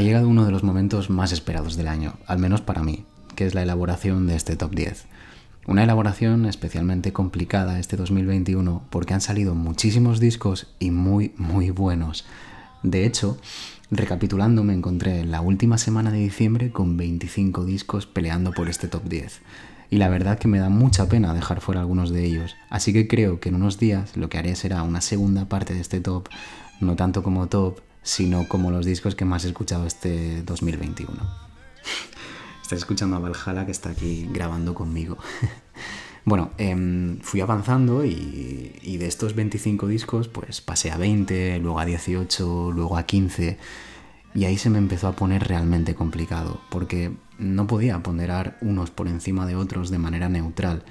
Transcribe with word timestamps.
Ha 0.00 0.02
llegado 0.02 0.30
uno 0.30 0.46
de 0.46 0.50
los 0.50 0.62
momentos 0.62 1.10
más 1.10 1.30
esperados 1.30 1.76
del 1.76 1.86
año, 1.86 2.14
al 2.26 2.38
menos 2.38 2.62
para 2.62 2.82
mí, 2.82 3.04
que 3.36 3.44
es 3.44 3.54
la 3.54 3.62
elaboración 3.62 4.26
de 4.26 4.34
este 4.34 4.56
top 4.56 4.74
10. 4.74 5.04
Una 5.66 5.84
elaboración 5.84 6.46
especialmente 6.46 7.12
complicada 7.12 7.78
este 7.78 7.98
2021 7.98 8.82
porque 8.88 9.12
han 9.12 9.20
salido 9.20 9.54
muchísimos 9.54 10.18
discos 10.18 10.68
y 10.78 10.90
muy, 10.90 11.34
muy 11.36 11.68
buenos. 11.68 12.24
De 12.82 13.04
hecho, 13.04 13.36
recapitulando 13.90 14.64
me 14.64 14.72
encontré 14.72 15.22
la 15.26 15.42
última 15.42 15.76
semana 15.76 16.10
de 16.10 16.20
diciembre 16.20 16.70
con 16.70 16.96
25 16.96 17.66
discos 17.66 18.06
peleando 18.06 18.52
por 18.52 18.70
este 18.70 18.88
top 18.88 19.04
10. 19.04 19.42
Y 19.90 19.98
la 19.98 20.08
verdad 20.08 20.38
que 20.38 20.48
me 20.48 20.60
da 20.60 20.70
mucha 20.70 21.10
pena 21.10 21.34
dejar 21.34 21.60
fuera 21.60 21.82
algunos 21.82 22.08
de 22.08 22.24
ellos, 22.24 22.56
así 22.70 22.94
que 22.94 23.06
creo 23.06 23.38
que 23.38 23.50
en 23.50 23.56
unos 23.56 23.78
días 23.78 24.16
lo 24.16 24.30
que 24.30 24.38
haré 24.38 24.56
será 24.56 24.82
una 24.82 25.02
segunda 25.02 25.50
parte 25.50 25.74
de 25.74 25.80
este 25.82 26.00
top, 26.00 26.30
no 26.80 26.96
tanto 26.96 27.22
como 27.22 27.48
top, 27.48 27.80
sino 28.10 28.48
como 28.48 28.72
los 28.72 28.84
discos 28.84 29.14
que 29.14 29.24
más 29.24 29.44
he 29.44 29.48
escuchado 29.48 29.86
este 29.86 30.42
2021. 30.42 31.12
Estás 32.62 32.80
escuchando 32.80 33.14
a 33.14 33.20
Valhalla 33.20 33.64
que 33.64 33.70
está 33.70 33.90
aquí 33.90 34.28
grabando 34.32 34.74
conmigo. 34.74 35.16
bueno, 36.24 36.50
em, 36.58 37.20
fui 37.20 37.40
avanzando 37.40 38.04
y, 38.04 38.76
y, 38.82 38.96
de 38.96 39.06
estos 39.06 39.36
25 39.36 39.86
discos 39.86 40.26
pues 40.26 40.60
pasé 40.60 40.90
a 40.90 40.96
20, 40.96 41.60
luego 41.60 41.78
a 41.78 41.84
18, 41.84 42.72
luego 42.72 42.96
a 42.96 43.04
15 43.04 43.58
y 44.34 44.44
ahí 44.44 44.58
se 44.58 44.70
me 44.70 44.78
empezó 44.78 45.06
a 45.06 45.12
poner 45.12 45.46
realmente 45.46 45.94
complicado 45.94 46.60
porque 46.68 47.12
no 47.38 47.68
podía 47.68 48.02
ponderar 48.02 48.58
unos 48.60 48.90
por 48.90 49.06
encima 49.06 49.46
de 49.46 49.54
otros 49.54 49.88
de 49.88 49.98
manera 49.98 50.28
neutral. 50.28 50.82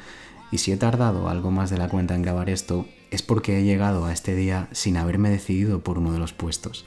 Y 0.52 0.58
si 0.60 0.72
he 0.72 0.78
tardado 0.78 1.30
algo 1.30 1.52
más 1.52 1.70
de 1.70 1.78
la 1.78 1.90
cuenta 1.90 2.16
en 2.16 2.22
grabar 2.22 2.50
esto, 2.50 2.86
es 3.12 3.22
porque 3.22 3.60
he 3.60 3.64
llegado 3.64 4.06
a 4.06 4.14
este 4.14 4.36
día 4.36 4.68
sin 4.72 4.98
haberme 4.98 5.30
decidido 5.30 5.80
por 5.80 5.98
uno 5.98 6.12
de 6.12 6.20
los 6.20 6.34
puestos. 6.34 6.86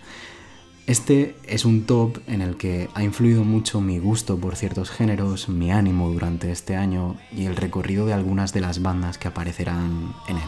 Este 0.88 1.36
es 1.46 1.64
un 1.64 1.86
top 1.86 2.18
en 2.26 2.42
el 2.42 2.56
que 2.56 2.88
ha 2.94 3.04
influido 3.04 3.44
mucho 3.44 3.80
mi 3.80 4.00
gusto 4.00 4.38
por 4.38 4.56
ciertos 4.56 4.90
géneros, 4.90 5.48
mi 5.48 5.70
ánimo 5.70 6.10
durante 6.10 6.50
este 6.50 6.74
año 6.74 7.16
y 7.30 7.44
el 7.44 7.54
recorrido 7.54 8.04
de 8.04 8.14
algunas 8.14 8.52
de 8.52 8.62
las 8.62 8.82
bandas 8.82 9.16
que 9.16 9.28
aparecerán 9.28 10.12
en 10.26 10.36
él. 10.38 10.42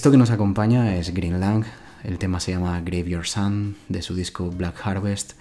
Esto 0.00 0.10
que 0.10 0.16
nos 0.16 0.30
acompaña 0.30 0.96
es 0.96 1.12
Green 1.12 1.40
Lang, 1.40 1.66
el 2.04 2.16
tema 2.16 2.40
se 2.40 2.52
llama 2.52 2.80
Grave 2.80 3.22
Sun 3.22 3.76
de 3.90 4.00
su 4.00 4.14
disco 4.14 4.50
Black 4.50 4.80
Harvest 4.82 5.34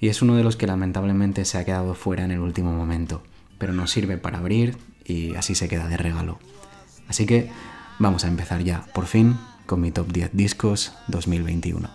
y 0.00 0.08
es 0.08 0.22
uno 0.22 0.36
de 0.36 0.42
los 0.42 0.56
que 0.56 0.66
lamentablemente 0.66 1.44
se 1.44 1.58
ha 1.58 1.66
quedado 1.66 1.92
fuera 1.92 2.24
en 2.24 2.30
el 2.30 2.38
último 2.38 2.72
momento, 2.72 3.22
pero 3.58 3.74
nos 3.74 3.90
sirve 3.90 4.16
para 4.16 4.38
abrir 4.38 4.78
y 5.04 5.34
así 5.34 5.54
se 5.54 5.68
queda 5.68 5.86
de 5.86 5.98
regalo. 5.98 6.38
Así 7.08 7.26
que 7.26 7.50
vamos 7.98 8.24
a 8.24 8.28
empezar 8.28 8.62
ya, 8.64 8.86
por 8.94 9.04
fin, 9.04 9.36
con 9.66 9.82
mi 9.82 9.90
top 9.90 10.10
10 10.10 10.30
discos 10.32 10.94
2021. 11.08 11.90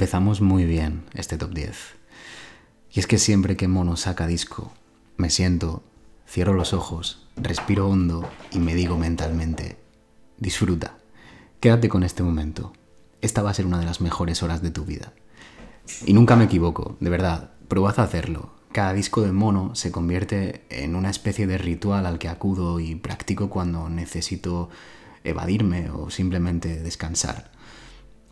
Empezamos 0.00 0.40
muy 0.40 0.64
bien 0.64 1.02
este 1.14 1.36
top 1.36 1.52
10. 1.52 1.76
Y 2.92 3.00
es 3.00 3.08
que 3.08 3.18
siempre 3.18 3.56
que 3.56 3.66
Mono 3.66 3.96
saca 3.96 4.28
disco, 4.28 4.72
me 5.16 5.28
siento, 5.28 5.82
cierro 6.28 6.54
los 6.54 6.72
ojos, 6.72 7.26
respiro 7.42 7.88
hondo 7.88 8.28
y 8.52 8.58
me 8.58 8.74
digo 8.74 8.96
mentalmente, 8.96 9.78
disfruta, 10.38 10.98
quédate 11.60 11.88
con 11.88 12.02
este 12.02 12.22
momento. 12.22 12.72
Esta 13.20 13.42
va 13.42 13.50
a 13.50 13.54
ser 13.54 13.66
una 13.66 13.78
de 13.78 13.84
las 13.84 14.00
mejores 14.00 14.42
horas 14.42 14.62
de 14.62 14.70
tu 14.70 14.84
vida. 14.84 15.12
Y 16.06 16.12
nunca 16.12 16.36
me 16.36 16.44
equivoco, 16.44 16.96
de 17.00 17.10
verdad, 17.10 17.52
probad 17.68 17.98
a 18.00 18.04
hacerlo. 18.04 18.54
Cada 18.72 18.92
disco 18.92 19.22
de 19.22 19.32
mono 19.32 19.74
se 19.74 19.90
convierte 19.90 20.64
en 20.70 20.94
una 20.94 21.10
especie 21.10 21.46
de 21.46 21.58
ritual 21.58 22.06
al 22.06 22.18
que 22.18 22.28
acudo 22.28 22.80
y 22.80 22.94
practico 22.94 23.50
cuando 23.50 23.88
necesito 23.88 24.70
evadirme 25.24 25.90
o 25.90 26.10
simplemente 26.10 26.80
descansar. 26.80 27.50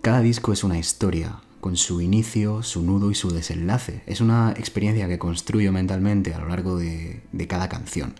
Cada 0.00 0.20
disco 0.20 0.52
es 0.52 0.62
una 0.62 0.78
historia, 0.78 1.40
con 1.60 1.76
su 1.76 2.00
inicio, 2.00 2.62
su 2.62 2.82
nudo 2.82 3.10
y 3.10 3.14
su 3.14 3.30
desenlace. 3.30 4.02
Es 4.06 4.20
una 4.20 4.52
experiencia 4.56 5.08
que 5.08 5.18
construyo 5.18 5.72
mentalmente 5.72 6.34
a 6.34 6.38
lo 6.38 6.48
largo 6.48 6.78
de, 6.78 7.22
cada 7.48 7.68
canción. 7.68 8.14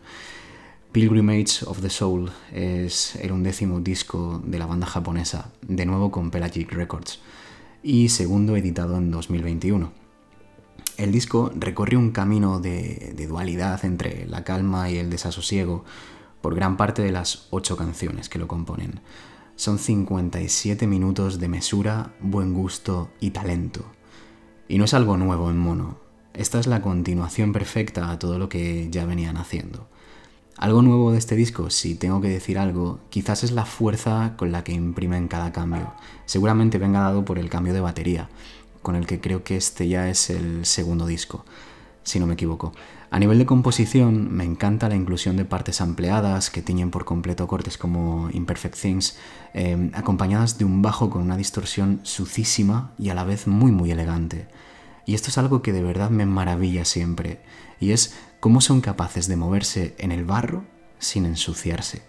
Pilgrimage 0.93 1.65
of 1.67 1.83
the 1.83 1.91
Soul 1.91 2.31
es 2.51 3.15
el 3.17 3.33
undécimo 3.33 3.81
disco 3.81 4.43
de 4.43 4.59
la 4.59 4.65
banda 4.65 4.87
japonesa, 4.87 5.53
de 5.61 5.85
nuevo 5.85 6.11
con 6.11 6.31
Pelagic 6.31 6.73
Records, 6.73 7.21
y 7.83 8.09
segundo 8.09 8.57
editado 8.57 8.97
en 8.97 9.11
2021. 9.11 9.93
El 10.97 11.13
disco 11.13 11.53
recorre 11.55 11.99
un 11.99 12.11
camino 12.11 12.59
de, 12.59 13.13
de 13.15 13.27
dualidad 13.27 13.85
entre 13.85 14.27
la 14.27 14.45
calma 14.45 14.91
y 14.91 14.97
el 14.97 15.11
desasosiego 15.11 15.85
por 16.41 16.55
gran 16.55 16.79
parte 16.79 17.03
de 17.03 17.13
las 17.13 17.49
ocho 17.51 17.77
canciones 17.77 18.31
que 18.31 18.39
lo 18.39 18.49
componen. 18.49 19.01
Son 19.57 19.79
57 19.79 20.87
minutos 20.87 21.39
de 21.39 21.49
mesura, 21.49 22.15
buen 22.21 22.55
gusto 22.55 23.11
y 23.21 23.31
talento. 23.31 23.85
Y 24.69 24.79
no 24.79 24.87
es 24.87 24.95
algo 24.95 25.19
nuevo 25.19 25.51
en 25.51 25.59
mono. 25.59 25.99
Esta 26.33 26.59
es 26.59 26.67
la 26.67 26.81
continuación 26.81 27.53
perfecta 27.53 28.11
a 28.11 28.19
todo 28.19 28.39
lo 28.39 28.49
que 28.49 28.89
ya 28.91 29.05
venían 29.05 29.37
haciendo. 29.37 29.87
Algo 30.59 30.83
nuevo 30.83 31.13
de 31.13 31.19
este 31.19 31.37
disco, 31.37 31.71
si 31.71 31.95
tengo 31.95 32.21
que 32.21 32.29
decir 32.29 32.59
algo, 32.59 32.99
quizás 33.11 33.45
es 33.45 33.53
la 33.53 33.65
fuerza 33.65 34.35
con 34.37 34.51
la 34.51 34.65
que 34.65 34.73
imprimen 34.73 35.29
cada 35.29 35.53
cambio. 35.53 35.93
Seguramente 36.27 36.79
venga 36.79 36.99
dado 36.99 37.25
por 37.25 37.39
el 37.39 37.49
cambio 37.49 37.73
de 37.73 37.81
batería, 37.81 38.29
con 38.83 38.97
el 38.97 39.07
que 39.07 39.21
creo 39.21 39.45
que 39.45 39.57
este 39.57 39.87
ya 39.87 40.09
es 40.09 40.31
el 40.31 40.67
segundo 40.67 41.07
disco, 41.07 41.45
si 42.03 42.19
no 42.19 42.27
me 42.27 42.35
equivoco. 42.35 42.73
A 43.13 43.21
nivel 43.21 43.39
de 43.39 43.47
composición, 43.47 44.35
me 44.35 44.43
encanta 44.43 44.89
la 44.89 44.97
inclusión 44.97 45.37
de 45.37 45.45
partes 45.45 45.81
ampliadas 45.81 46.51
que 46.51 46.61
tiñen 46.61 46.91
por 46.91 47.05
completo 47.05 47.47
cortes 47.47 47.79
como 47.79 48.29
Imperfect 48.33 48.77
Things, 48.77 49.17
em, 49.55 49.93
acompañadas 49.95 50.59
de 50.59 50.65
un 50.65 50.83
bajo 50.83 51.09
con 51.09 51.23
una 51.23 51.37
distorsión 51.37 52.01
sucísima 52.03 52.91
y 52.99 53.11
a 53.11 53.15
la 53.15 53.23
vez 53.23 53.47
muy 53.47 53.71
muy 53.71 53.93
elegante. 53.93 54.49
Y 55.09 55.15
esto 55.15 55.31
es 55.31 55.39
algo 55.39 55.63
que 55.63 55.73
de 55.73 55.83
verdad 55.83 56.11
me 56.11 56.27
maravilla 56.27 56.85
siempre, 56.85 57.41
y 57.81 57.93
es 57.93 58.15
cómo 58.41 58.61
son 58.61 58.83
capaces 58.83 59.27
de 59.27 59.37
moverse 59.37 59.95
en 59.97 60.13
el 60.13 60.27
barro 60.27 60.67
sin 60.99 61.25
ensuciarse. 61.25 62.03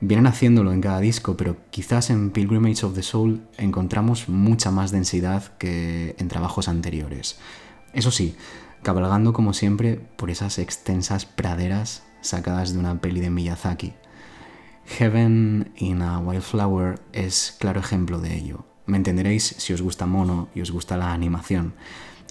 Vienen 0.00 0.26
haciéndolo 0.26 0.72
en 0.72 0.80
cada 0.80 0.98
disco, 0.98 1.36
pero 1.36 1.56
quizás 1.70 2.10
en 2.10 2.32
Pilgrimage 2.32 2.84
of 2.84 2.96
the 2.96 3.04
Soul 3.04 3.46
encontramos 3.58 4.28
mucha 4.28 4.72
más 4.72 4.90
densidad 4.90 5.56
que 5.56 6.16
en 6.18 6.26
trabajos 6.26 6.66
anteriores. 6.66 7.38
Eso 7.92 8.10
sí, 8.10 8.34
cabalgando 8.82 9.32
como 9.32 9.54
siempre 9.54 9.94
por 10.16 10.30
esas 10.30 10.58
extensas 10.58 11.26
praderas 11.26 12.02
sacadas 12.22 12.72
de 12.72 12.80
una 12.80 13.00
peli 13.00 13.20
de 13.20 13.30
Miyazaki. 13.30 13.92
Heaven 14.98 15.72
in 15.76 16.02
a 16.02 16.18
Wildflower 16.18 17.00
es 17.12 17.54
claro 17.60 17.78
ejemplo 17.78 18.18
de 18.18 18.34
ello. 18.34 18.73
Me 18.86 18.96
entenderéis 18.96 19.54
si 19.58 19.72
os 19.72 19.80
gusta 19.80 20.06
Mono 20.06 20.48
y 20.54 20.60
os 20.60 20.70
gusta 20.70 20.96
la 20.96 21.12
animación. 21.12 21.74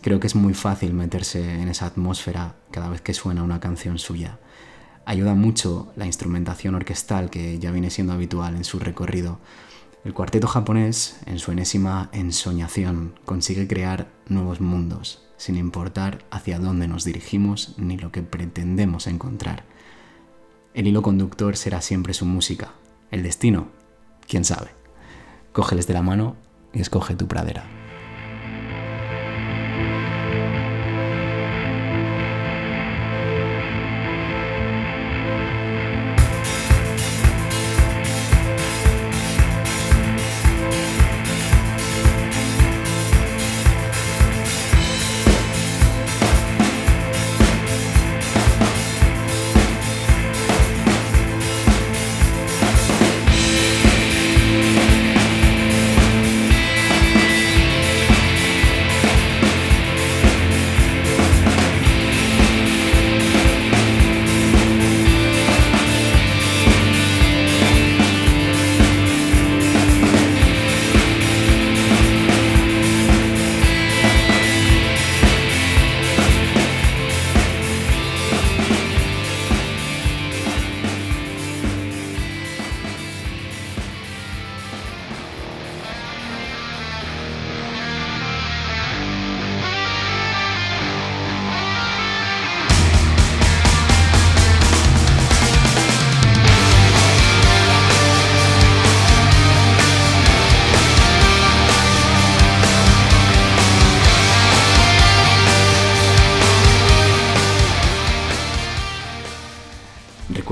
Creo 0.02 0.20
que 0.20 0.28
es 0.28 0.36
muy 0.36 0.54
fácil 0.54 0.94
meterse 0.94 1.62
en 1.62 1.68
esa 1.68 1.86
atmósfera 1.86 2.56
cada 2.72 2.90
vez 2.90 3.02
que 3.02 3.14
suena 3.14 3.42
una 3.42 3.60
canción 3.60 3.98
suya. 3.98 4.38
Ayuda 5.06 5.34
mucho 5.34 5.92
la 5.96 6.06
instrumentación 6.06 6.76
orquestal 6.76 7.30
que 7.30 7.58
ya 7.60 7.72
viene 7.72 7.90
siendo 7.90 8.14
habitual 8.14 8.56
en 8.56 8.64
su 8.64 8.80
recorrido. 8.80 9.40
El 10.06 10.14
cuarteto 10.14 10.48
japonés, 10.48 11.20
en 11.26 11.40
su 11.40 11.52
enésima 11.52 12.10
ensoñación, 12.12 13.16
consigue 13.26 13.68
crear 13.68 14.08
nuevos 14.28 14.60
mundos, 14.60 15.24
sin 15.38 15.56
importar 15.56 16.26
hacia 16.30 16.60
dónde 16.60 16.88
nos 16.88 17.04
dirigimos 17.04 17.76
ni 17.78 17.98
lo 17.98 18.12
que 18.12 18.22
pretendemos 18.22 19.08
encontrar. 19.08 19.64
El 20.74 20.88
hilo 20.88 21.02
conductor 21.02 21.56
será 21.56 21.82
siempre 21.82 22.14
su 22.14 22.26
música. 22.26 22.74
El 23.12 23.24
destino 23.24 23.68
quién 24.28 24.44
sabe. 24.44 24.82
Cógeles 25.54 25.86
de 25.88 25.94
la 25.94 26.02
mano 26.02 26.36
y 26.74 26.82
escoge 26.82 27.16
tu 27.16 27.28
pradera. 27.28 27.82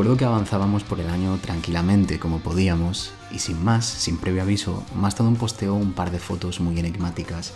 Recuerdo 0.02 0.18
que 0.18 0.26
avanzábamos 0.26 0.84
por 0.84 1.00
el 1.00 1.12
año 1.12 1.38
tranquilamente 1.38 2.18
como 2.18 2.40
podíamos 2.40 3.14
y 3.30 3.38
sin 3.38 3.64
más, 3.64 3.86
sin 3.86 4.18
previo 4.18 4.42
aviso, 4.42 4.84
Mastodon 4.96 5.36
posteó 5.36 5.76
un 5.76 5.94
par 5.94 6.10
de 6.10 6.18
fotos 6.18 6.60
muy 6.60 6.80
enigmáticas, 6.80 7.54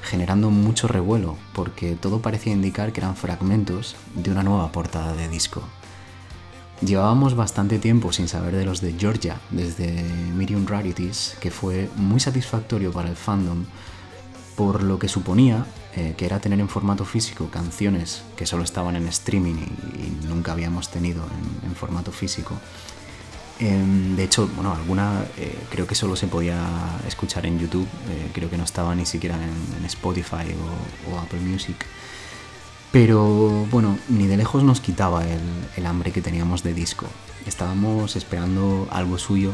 generando 0.00 0.48
mucho 0.50 0.86
revuelo 0.86 1.36
porque 1.54 1.96
todo 1.96 2.22
parecía 2.22 2.52
indicar 2.52 2.92
que 2.92 3.00
eran 3.00 3.16
fragmentos 3.16 3.96
de 4.14 4.30
una 4.30 4.44
nueva 4.44 4.70
portada 4.70 5.12
de 5.14 5.28
disco. 5.28 5.60
Llevábamos 6.82 7.34
bastante 7.34 7.80
tiempo 7.80 8.12
sin 8.12 8.28
saber 8.28 8.54
de 8.54 8.64
los 8.64 8.80
de 8.80 8.94
Georgia 8.96 9.40
desde 9.50 10.04
Medium 10.36 10.68
Rarities, 10.68 11.36
que 11.40 11.50
fue 11.50 11.90
muy 11.96 12.20
satisfactorio 12.20 12.92
para 12.92 13.08
el 13.08 13.16
fandom 13.16 13.64
por 14.54 14.84
lo 14.84 15.00
que 15.00 15.08
suponía 15.08 15.66
eh, 15.96 16.14
que 16.18 16.26
era 16.26 16.38
tener 16.38 16.60
en 16.60 16.68
formato 16.68 17.06
físico 17.06 17.48
canciones 17.50 18.22
que 18.36 18.44
solo 18.44 18.62
estaban 18.62 18.94
en 18.94 19.08
streaming 19.08 19.54
y, 19.54 20.26
nunca 20.26 20.52
habíamos 20.52 20.90
tenido 20.90 21.24
en, 21.64 21.74
formato 21.74 22.12
físico. 22.12 22.54
Em, 23.58 24.14
de 24.14 24.24
hecho, 24.24 24.48
bueno, 24.54 24.74
alguna 24.74 25.24
eh, 25.38 25.58
creo 25.70 25.86
que 25.86 25.94
solo 25.94 26.14
se 26.14 26.26
podía 26.26 26.60
escuchar 27.06 27.46
en 27.46 27.58
YouTube, 27.58 27.86
eh, 28.10 28.30
creo 28.34 28.50
que 28.50 28.58
no 28.58 28.64
estaba 28.64 28.94
ni 28.94 29.06
siquiera 29.06 29.36
en, 29.36 29.84
Spotify 29.86 30.54
o, 31.10 31.18
Apple 31.18 31.40
Music. 31.40 31.86
Pero 32.92 33.66
bueno, 33.70 33.98
ni 34.08 34.26
de 34.26 34.36
lejos 34.36 34.62
nos 34.62 34.80
quitaba 34.80 35.26
el, 35.26 35.40
el 35.76 35.86
hambre 35.86 36.12
que 36.12 36.20
teníamos 36.20 36.62
de 36.62 36.74
disco. 36.74 37.06
Estábamos 37.46 38.14
esperando 38.14 38.86
algo 38.90 39.18
suyo 39.18 39.52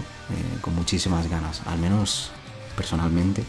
con 0.61 0.75
muchísimas 0.75 1.29
ganas, 1.31 1.63
al 1.67 1.79
menos 1.79 2.33
personalmente. 2.77 3.45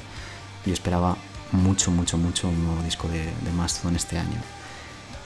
Yo 0.65 0.73
esperaba 0.73 1.17
mucho, 1.55 1.91
mucho, 1.91 2.17
mucho 2.17 2.49
un 2.49 2.63
nuevo 2.63 2.81
disco 2.83 3.07
de, 3.07 3.51
Mastodon 3.51 3.95
este 3.95 4.17
año. 4.17 4.39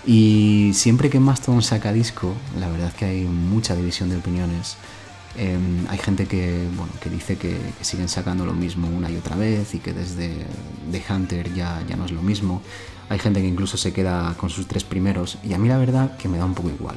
Y 0.05 0.71
siempre 0.73 1.09
que 1.09 1.19
Mastodon 1.19 1.61
saca 1.61 1.91
disco, 1.91 2.33
la 2.59 2.69
verdad 2.69 2.93
que 2.93 3.05
hay 3.05 3.23
mucha 3.23 3.75
división 3.75 4.09
de 4.09 4.17
opiniones. 4.17 4.77
Em, 5.35 5.85
hay 5.89 5.97
gente 5.97 6.25
que, 6.25 6.67
bueno, 6.75 6.91
que 7.01 7.09
dice 7.09 7.37
que, 7.37 7.57
siguen 7.81 8.09
sacando 8.09 8.45
lo 8.45 8.53
mismo 8.53 8.87
una 8.87 9.11
y 9.11 9.17
otra 9.17 9.35
vez 9.35 9.75
y 9.75 9.79
que 9.79 9.93
desde 9.93 10.45
The 10.91 11.03
Hunter 11.09 11.53
ya, 11.53 11.83
ya 11.87 11.95
no 11.95 12.05
es 12.05 12.11
lo 12.11 12.21
mismo. 12.21 12.61
Hay 13.09 13.19
gente 13.19 13.41
que 13.41 13.47
incluso 13.47 13.77
se 13.77 13.91
queda 13.91 14.35
con 14.37 14.49
sus 14.49 14.67
tres 14.67 14.83
primeros 14.83 15.37
y 15.43 15.53
a 15.53 15.57
mí 15.57 15.67
la 15.67 15.77
verdad 15.77 16.15
que 16.17 16.29
me 16.29 16.37
da 16.37 16.45
un 16.45 16.53
poco 16.53 16.69
igual. 16.69 16.95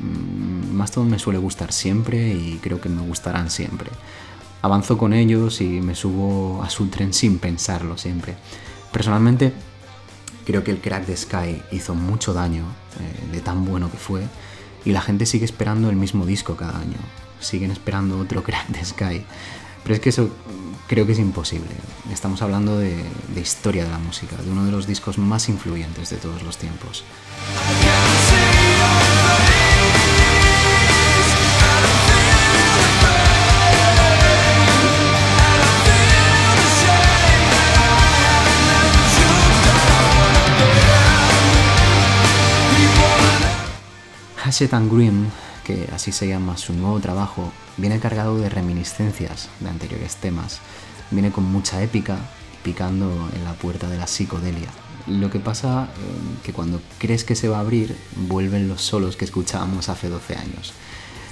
Mm, 0.00 0.74
Mastodon 0.74 1.10
me 1.10 1.18
suele 1.18 1.38
gustar 1.38 1.72
siempre 1.72 2.34
y 2.34 2.58
creo 2.62 2.80
que 2.80 2.88
me 2.88 3.02
gustarán 3.02 3.50
siempre. 3.50 3.90
Avanzo 4.64 4.96
con 4.96 5.12
ellos 5.12 5.60
y 5.60 5.82
me 5.82 5.94
subo 5.94 6.62
a 6.62 6.70
su 6.70 6.86
tren 6.86 7.12
sin 7.12 7.38
pensarlo 7.38 7.98
siempre. 7.98 8.34
Personalmente, 8.94 9.52
creo 10.46 10.62
que 10.62 10.70
el 10.70 10.80
Crack 10.80 11.06
the 11.06 11.16
Sky 11.16 11.60
hizo 11.72 11.96
mucho 11.96 12.32
daño 12.32 12.62
eh, 13.00 13.32
de 13.32 13.40
tan 13.40 13.64
bueno 13.64 13.90
que 13.90 13.96
fue 13.96 14.22
y 14.84 14.92
la 14.92 15.00
gente 15.00 15.26
sigue 15.26 15.44
esperando 15.44 15.90
el 15.90 15.96
mismo 15.96 16.24
disco 16.24 16.54
cada 16.54 16.78
año. 16.78 16.98
Siguen 17.40 17.72
esperando 17.72 18.20
otro 18.20 18.42
Crack 18.44 18.68
the 18.68 18.84
Sky. 18.84 19.26
Pero 19.82 19.96
es 19.96 20.00
que 20.00 20.10
eso 20.10 20.30
creo 20.86 21.06
que 21.06 21.12
es 21.12 21.18
imposible. 21.18 21.70
Estamos 22.12 22.40
hablando 22.40 22.78
de, 22.78 22.96
de 23.34 23.40
historia 23.40 23.82
de 23.82 23.90
la 23.90 23.98
música, 23.98 24.36
de 24.36 24.48
uno 24.48 24.64
de 24.64 24.70
los 24.70 24.86
discos 24.86 25.18
más 25.18 25.48
influyentes 25.48 26.10
de 26.10 26.16
todos 26.16 26.44
los 26.44 26.56
tiempos. 26.56 27.02
Hatchet 44.54 44.74
and 44.74 44.88
Green, 44.88 45.32
que 45.64 45.88
así 45.92 46.12
se 46.12 46.28
llama 46.28 46.56
su 46.56 46.74
nuevo 46.74 47.00
trabajo, 47.00 47.50
viene 47.76 47.98
cargado 47.98 48.38
de 48.38 48.48
reminiscencias 48.48 49.48
de 49.58 49.68
anteriores 49.68 50.14
temas. 50.14 50.60
Viene 51.10 51.32
con 51.32 51.42
mucha 51.42 51.82
épica 51.82 52.18
picando 52.62 53.28
en 53.34 53.42
la 53.42 53.54
puerta 53.54 53.88
de 53.88 53.98
la 53.98 54.06
psicodelia. 54.06 54.68
Lo 55.08 55.28
que 55.28 55.40
pasa 55.40 55.88
eh, 55.88 56.38
que 56.44 56.52
cuando 56.52 56.80
crees 56.98 57.24
que 57.24 57.34
se 57.34 57.48
va 57.48 57.56
a 57.56 57.62
abrir, 57.62 57.96
vuelven 58.28 58.68
los 58.68 58.80
solos 58.80 59.16
que 59.16 59.24
escuchábamos 59.24 59.88
hace 59.88 60.08
12 60.08 60.36
años. 60.36 60.72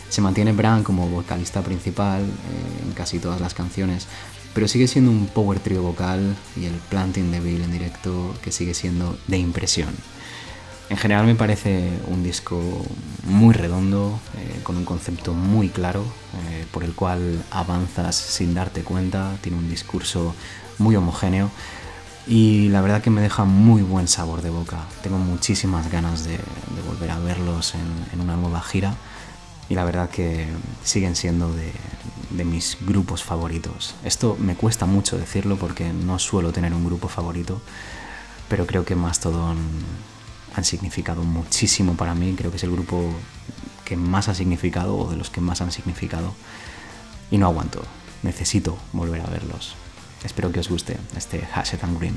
Se 0.08 0.20
mantiene 0.20 0.50
Bran 0.50 0.82
como 0.82 1.06
vocalista 1.06 1.62
principal 1.62 2.22
eh, 2.22 2.84
en 2.84 2.90
casi 2.90 3.20
todas 3.20 3.40
las 3.40 3.54
canciones, 3.54 4.08
pero 4.52 4.66
sigue 4.66 4.88
siendo 4.88 5.12
un 5.12 5.28
power 5.28 5.60
trio 5.60 5.82
vocal 5.82 6.34
y 6.56 6.64
el 6.64 6.74
planting 6.90 7.30
de 7.30 7.38
Bill 7.38 7.62
en 7.62 7.70
directo 7.70 8.34
que 8.42 8.50
sigue 8.50 8.74
siendo 8.74 9.16
de 9.28 9.38
impresión. 9.38 9.94
En 10.92 10.98
general 10.98 11.24
me 11.24 11.34
parece 11.34 11.88
un 12.08 12.22
disco 12.22 12.60
muy 13.24 13.54
redondo, 13.54 14.20
eh, 14.36 14.60
con 14.62 14.76
un 14.76 14.84
concepto 14.84 15.32
muy 15.32 15.70
claro, 15.70 16.04
eh, 16.50 16.66
por 16.70 16.84
el 16.84 16.92
cual 16.92 17.42
avanzas 17.50 18.14
sin 18.14 18.52
darte 18.52 18.82
cuenta, 18.82 19.38
tiene 19.40 19.56
un 19.56 19.70
discurso 19.70 20.34
muy 20.76 20.94
homogéneo 20.94 21.50
y 22.26 22.68
la 22.68 22.82
verdad 22.82 23.00
que 23.00 23.08
me 23.08 23.22
deja 23.22 23.44
muy 23.44 23.80
buen 23.80 24.06
sabor 24.06 24.42
de 24.42 24.50
boca. 24.50 24.84
Tengo 25.02 25.16
muchísimas 25.16 25.90
ganas 25.90 26.24
de, 26.24 26.38
volver 26.86 27.10
a 27.10 27.18
verlos 27.18 27.74
en, 27.74 28.20
una 28.20 28.36
nueva 28.36 28.60
gira 28.60 28.94
y 29.70 29.74
la 29.74 29.84
verdad 29.84 30.10
que 30.10 30.46
siguen 30.84 31.16
siendo 31.16 31.54
de, 31.54 31.72
de 32.28 32.44
mis 32.44 32.76
grupos 32.82 33.24
favoritos. 33.24 33.94
Esto 34.04 34.36
me 34.38 34.56
cuesta 34.56 34.84
mucho 34.84 35.16
decirlo 35.16 35.56
porque 35.56 35.90
no 35.90 36.18
suelo 36.18 36.52
tener 36.52 36.74
un 36.74 36.84
grupo 36.84 37.08
favorito, 37.08 37.62
pero 38.50 38.66
creo 38.66 38.84
que 38.84 38.94
Mastodon 38.94 39.56
han 40.54 40.64
significado 40.64 41.22
muchísimo 41.22 41.96
para 41.96 42.14
mí. 42.14 42.34
Creo 42.36 42.50
que 42.50 42.56
es 42.56 42.64
el 42.64 42.72
grupo 42.72 43.12
que 43.84 43.96
más 43.96 44.28
ha 44.28 44.34
significado 44.34 44.96
o 44.96 45.10
de 45.10 45.16
los 45.16 45.30
que 45.30 45.40
más 45.40 45.60
han 45.60 45.72
significado. 45.72 46.34
Y 47.30 47.38
no 47.38 47.46
aguanto. 47.46 47.82
Necesito 48.22 48.78
volver 48.92 49.20
a 49.20 49.26
verlos. 49.26 49.74
Espero 50.24 50.52
que 50.52 50.60
os 50.60 50.68
guste 50.68 50.98
este 51.16 51.40
Hashet 51.46 51.82
and 51.82 51.98
Green. 51.98 52.16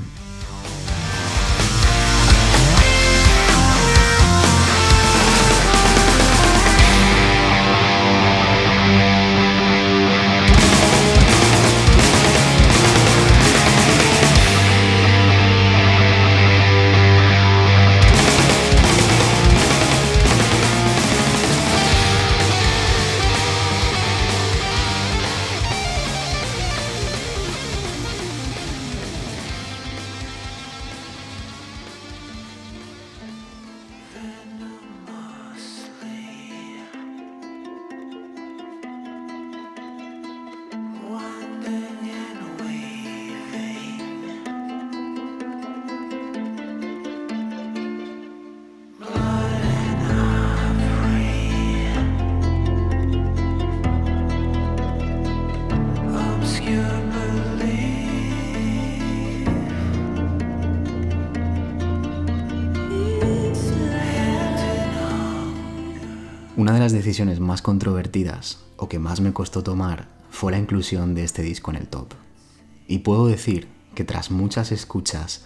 Las 66.86 66.92
decisiones 66.92 67.40
más 67.40 67.62
controvertidas 67.62 68.60
o 68.76 68.88
que 68.88 69.00
más 69.00 69.20
me 69.20 69.32
costó 69.32 69.64
tomar 69.64 70.06
fue 70.30 70.52
la 70.52 70.58
inclusión 70.58 71.16
de 71.16 71.24
este 71.24 71.42
disco 71.42 71.72
en 71.72 71.78
el 71.78 71.88
top. 71.88 72.14
Y 72.86 73.00
puedo 73.00 73.26
decir 73.26 73.66
que 73.96 74.04
tras 74.04 74.30
muchas 74.30 74.70
escuchas 74.70 75.44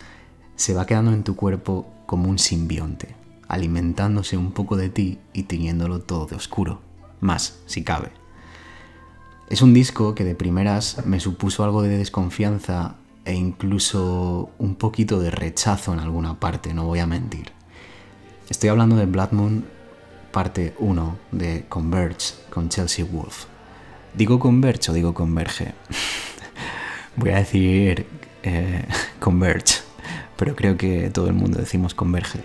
se 0.54 0.74
va 0.74 0.84
quedando 0.84 1.14
en 1.14 1.24
tu 1.24 1.36
cuerpo 1.36 1.90
como 2.04 2.28
un 2.28 2.38
simbionte, 2.38 3.16
alimentándose 3.48 4.36
un 4.36 4.52
poco 4.52 4.76
de 4.76 4.90
ti 4.90 5.18
y 5.32 5.44
tiñéndolo 5.44 6.00
todo 6.00 6.26
de 6.26 6.36
oscuro, 6.36 6.82
más 7.20 7.58
si 7.64 7.84
cabe. 7.84 8.10
Es 9.48 9.62
un 9.62 9.72
disco 9.72 10.14
que 10.14 10.24
de 10.24 10.34
primeras 10.34 11.06
me 11.06 11.20
supuso 11.20 11.64
algo 11.64 11.80
de 11.80 11.96
desconfianza 11.96 12.96
e 13.24 13.32
incluso 13.32 14.50
un 14.58 14.74
poquito 14.74 15.18
de 15.20 15.30
rechazo 15.30 15.94
en 15.94 16.00
alguna 16.00 16.38
parte, 16.38 16.74
no 16.74 16.84
voy 16.84 16.98
a 16.98 17.06
mentir. 17.06 17.52
Estoy 18.50 18.68
hablando 18.68 18.96
de 18.96 19.06
Blood 19.06 19.32
Moon 19.32 19.79
parte 20.30 20.74
1 20.78 21.18
de 21.32 21.64
Converge 21.68 22.34
con 22.50 22.68
Chelsea 22.68 23.04
Wolf. 23.04 23.44
¿Digo 24.14 24.38
Converge 24.38 24.90
o 24.90 24.94
digo 24.94 25.14
Converge? 25.14 25.74
voy 27.16 27.30
a 27.30 27.36
decir 27.36 28.06
eh, 28.42 28.84
Converge, 29.20 29.76
pero 30.36 30.54
creo 30.56 30.76
que 30.76 31.10
todo 31.10 31.28
el 31.28 31.34
mundo 31.34 31.58
decimos 31.58 31.94
Converge. 31.94 32.40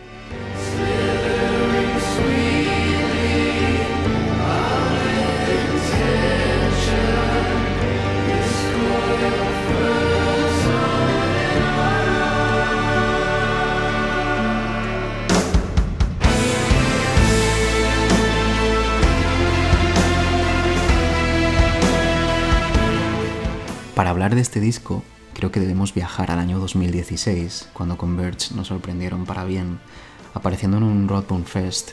Hablar 24.25 24.37
de 24.37 24.41
este 24.41 24.59
disco, 24.59 25.03
creo 25.35 25.51
que 25.51 25.59
debemos 25.59 25.93
viajar 25.93 26.31
al 26.31 26.39
año 26.39 26.57
2016, 26.57 27.69
cuando 27.73 27.95
Converge 27.95 28.55
nos 28.55 28.69
sorprendieron 28.69 29.23
para 29.27 29.45
bien, 29.45 29.77
apareciendo 30.33 30.77
en 30.77 30.83
un 30.83 31.07
Rodbone 31.07 31.45
Fest 31.45 31.91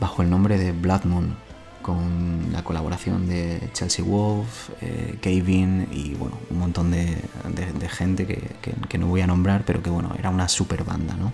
bajo 0.00 0.22
el 0.22 0.30
nombre 0.30 0.56
de 0.56 0.72
Blood 0.72 1.04
Moon, 1.04 1.36
con 1.82 2.46
la 2.52 2.64
colaboración 2.64 3.28
de 3.28 3.68
Chelsea 3.74 4.02
Wolf, 4.02 4.70
eh, 4.80 5.18
Kevin 5.20 5.86
y 5.92 6.14
bueno, 6.14 6.38
un 6.48 6.58
montón 6.58 6.90
de, 6.90 7.18
gente 7.90 8.24
que, 8.26 8.98
no 8.98 9.06
voy 9.06 9.20
a 9.20 9.26
nombrar, 9.26 9.64
pero 9.66 9.82
que 9.82 9.90
bueno, 9.90 10.14
era 10.18 10.30
una 10.30 10.48
super 10.48 10.84
banda, 10.84 11.14
¿no? 11.16 11.32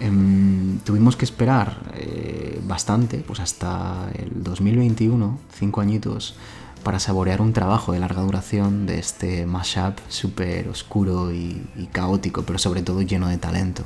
Em, 0.00 0.80
tuvimos 0.80 1.14
que 1.14 1.24
esperar 1.24 1.78
eh, 1.94 2.60
bastante, 2.64 3.18
pues 3.18 3.38
hasta 3.38 4.10
el 4.16 4.42
2021, 4.42 5.38
cinco 5.56 5.80
añitos, 5.80 6.34
para 6.88 7.00
saborear 7.00 7.42
un 7.42 7.52
trabajo 7.52 7.92
de 7.92 7.98
larga 7.98 8.22
duración 8.22 8.86
de 8.86 8.98
este 8.98 9.44
mashup 9.44 9.98
súper 10.08 10.68
oscuro 10.68 11.34
y, 11.34 11.60
caótico, 11.92 12.44
pero 12.44 12.58
sobre 12.58 12.80
todo 12.80 13.02
lleno 13.02 13.28
de 13.28 13.36
talento. 13.36 13.82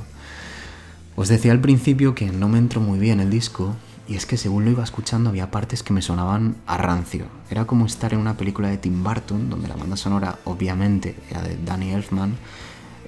Os 1.17 1.27
decía 1.27 1.51
al 1.51 1.59
principio 1.59 2.15
que 2.15 2.27
no 2.27 2.47
me 2.47 2.59
entró 2.59 2.79
muy 2.79 2.99
bien 2.99 3.19
el 3.19 3.29
disco, 3.29 3.75
y 4.07 4.15
es 4.15 4.25
que 4.25 4.37
según 4.37 4.63
lo 4.63 4.71
iba 4.71 4.85
escuchando 4.85 5.31
había 5.31 5.51
partes 5.51 5.83
que 5.83 5.91
me 5.91 6.01
sonaban 6.01 6.55
a 6.65 6.77
rancio. 6.77 7.25
Era 7.49 7.65
como 7.65 7.87
estar 7.87 8.13
en 8.13 8.19
una 8.19 8.37
película 8.37 8.69
de 8.69 8.77
Tim 8.77 9.03
Burton, 9.03 9.49
donde 9.49 9.67
la 9.67 9.75
banda 9.75 9.97
sonora 9.97 10.39
obviamente 10.45 11.17
era 11.29 11.41
de 11.41 11.57
Danny 11.57 11.91
Elfman, 11.91 12.37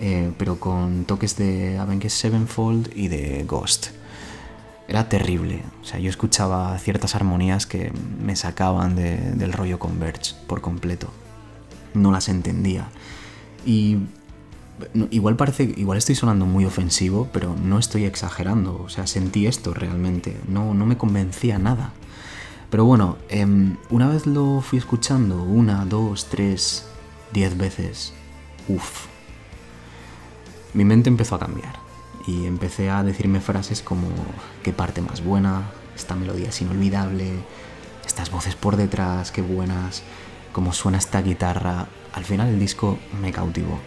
eh, 0.01 0.29
pero 0.37 0.59
con 0.59 1.05
toques 1.05 1.37
de 1.37 1.77
Avenged 1.77 2.09
Sevenfold 2.09 2.91
y 2.97 3.07
de 3.07 3.45
Ghost 3.45 3.94
era 4.87 5.09
terrible. 5.09 5.63
O 5.81 5.85
sea, 5.85 5.99
yo 5.99 6.09
escuchaba 6.09 6.77
ciertas 6.77 7.15
armonías 7.15 7.65
que 7.65 7.91
me 8.21 8.35
sacaban 8.35 8.95
del 8.95 9.53
rollo 9.53 9.79
Converge 9.79 10.35
por 10.47 10.61
completo. 10.61 11.09
No 11.93 12.11
las 12.11 12.29
entendía. 12.29 12.87
Y 13.65 13.97
igual 15.09 15.37
parece, 15.37 15.63
igual 15.77 15.97
estoy 15.97 16.15
sonando 16.15 16.45
muy 16.45 16.65
ofensivo, 16.65 17.29
pero 17.33 17.55
no 17.55 17.79
estoy 17.79 18.05
exagerando. 18.05 18.81
O 18.83 18.89
sea, 18.89 19.07
sentí 19.07 19.47
esto 19.47 19.73
realmente. 19.73 20.37
No, 20.47 20.73
no 20.73 20.85
me 20.85 20.97
convencía 20.97 21.57
nada. 21.57 21.91
Pero 22.69 22.85
bueno, 22.85 23.17
em, 23.29 23.77
una 23.89 24.07
vez 24.07 24.25
lo 24.25 24.61
fui 24.61 24.77
escuchando, 24.77 25.43
una, 25.43 25.85
dos, 25.85 26.27
tres, 26.29 26.85
diez 27.31 27.55
veces, 27.57 28.13
uff, 28.67 29.05
mi 30.73 30.83
mente 30.83 31.09
empezó 31.09 31.35
a 31.35 31.39
cambiar 31.39 31.84
y 32.27 32.45
empecé 32.45 32.89
a 32.89 33.03
decirme 33.03 33.39
frases 33.39 33.81
como 33.81 34.07
qué 34.63 34.73
parte 34.73 35.01
más 35.01 35.23
buena, 35.23 35.69
esta 35.95 36.15
melodía 36.15 36.49
es 36.49 36.61
inolvidable, 36.61 37.31
estas 38.05 38.31
voces 38.31 38.55
por 38.55 38.75
detrás, 38.75 39.31
qué 39.31 39.41
buenas, 39.41 40.03
cómo 40.51 40.73
suena 40.73 40.97
esta 40.97 41.21
guitarra. 41.21 41.87
Al 42.13 42.23
final 42.23 42.49
el 42.49 42.59
disco 42.59 42.97
me 43.21 43.31
cautivó, 43.31 43.79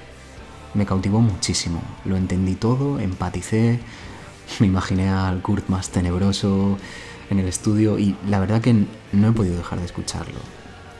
me 0.74 0.86
cautivó 0.86 1.20
muchísimo, 1.20 1.80
lo 2.04 2.16
entendí 2.16 2.54
todo, 2.54 2.98
empaticé, 3.00 3.80
me 4.60 4.66
imaginé 4.66 5.08
al 5.08 5.42
Kurt 5.42 5.68
más 5.68 5.90
tenebroso 5.90 6.78
en 7.30 7.38
el 7.38 7.46
estudio 7.46 7.98
y 7.98 8.16
la 8.28 8.40
verdad 8.40 8.60
que 8.60 8.86
no 9.12 9.28
he 9.28 9.32
podido 9.32 9.56
dejar 9.56 9.78
de 9.78 9.86
escucharlo. 9.86 10.40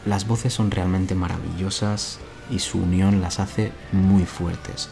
Las 0.04 0.26
voces 0.26 0.52
son 0.52 0.70
realmente 0.70 1.14
maravillosas 1.14 2.18
y 2.50 2.60
su 2.60 2.78
unión 2.78 3.20
las 3.20 3.40
hace 3.40 3.72
muy 3.92 4.24
fuertes. 4.24 4.88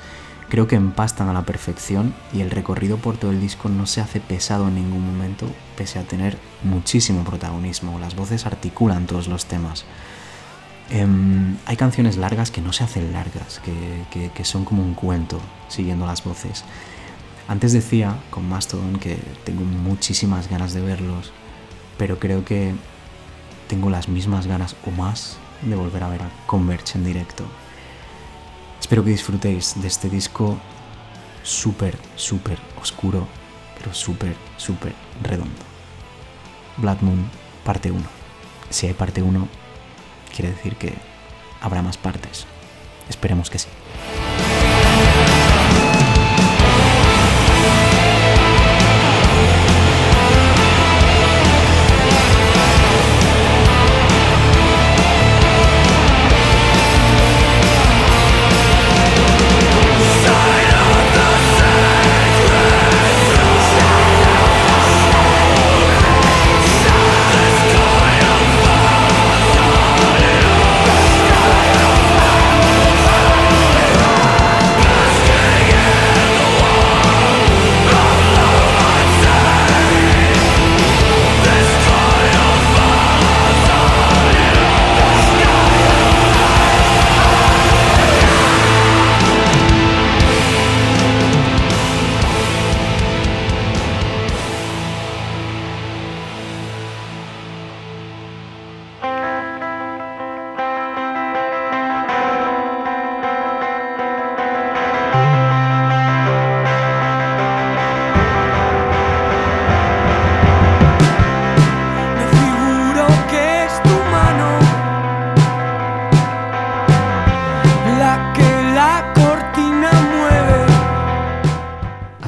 Creo 0.49 0.69
que 0.69 0.77
empastan 0.77 1.29
a 1.29 1.33
la 1.33 1.43
perfección 1.43 2.15
y 2.33 2.41
el 2.41 2.51
recorrido 2.51 2.99
por 2.99 3.17
todo 3.17 3.33
el 3.33 3.41
disco 3.41 3.69
no 3.69 3.87
se 3.87 4.01
hace 4.01 4.21
pesado 4.21 4.69
en 4.69 4.77
ningún 4.77 5.05
momento, 5.05 5.49
pese 5.77 5.99
a 5.99 6.05
tener 6.05 6.39
muchísimo 6.63 7.25
protagonismo. 7.25 7.99
Las 7.99 8.15
voces 8.15 8.47
articulan 8.47 9.07
todos 9.07 9.27
los 9.27 9.47
temas. 9.47 9.85
Em, 10.89 11.57
hay 11.67 11.77
canciones 11.77 12.17
largas 12.17 12.53
que 12.53 12.61
no 12.61 12.73
se 12.73 12.85
hacen 12.85 13.13
largas, 13.13 13.61
que, 13.61 14.45
son 14.45 14.65
como 14.65 14.85
un 14.85 14.95
cuento, 14.95 15.41
siguiendo 15.69 16.07
las 16.07 16.23
voces. 16.23 16.65
Antes 17.49 17.73
decía 17.73 18.17
con 18.31 18.49
Mastodon 18.49 19.01
que 19.01 19.19
tengo 19.45 19.65
muchísimas 19.65 20.49
ganas 20.49 20.73
de 20.75 20.81
verlos, 20.81 21.33
pero 21.99 22.21
creo 22.21 22.45
que 22.45 22.73
tengo 23.69 23.91
las 23.91 24.09
mismas 24.09 24.47
ganas 24.47 24.77
o 24.87 24.93
más 24.93 25.39
de 25.63 25.75
volver 25.75 26.05
a 26.05 26.09
ver 26.09 26.23
a 26.23 26.31
Converge 26.47 26.99
en 26.99 27.05
directo. 27.05 27.45
Espero 28.81 29.03
que 29.03 29.11
disfrutéis 29.11 29.81
de 29.81 29.89
este 29.89 30.09
disco 30.09 30.59
súper, 31.43 31.97
súper 32.17 32.59
oscuro, 32.81 33.27
pero 33.79 33.95
súper, 33.95 34.37
súper 34.57 34.95
redondo. 35.23 35.63
Blood 36.77 37.01
Moon, 37.01 37.31
parte 37.65 37.91
1. 37.91 38.03
Si 38.71 38.87
hay 38.87 38.95
parte 38.95 39.23
1, 39.23 39.49
quiere 40.35 40.53
decir 40.53 40.77
que 40.77 40.95
habrá 41.61 41.83
más 41.83 41.97
partes. 41.97 42.47
Esperemos 43.09 43.51
que 43.51 43.59
sí. 43.59 43.69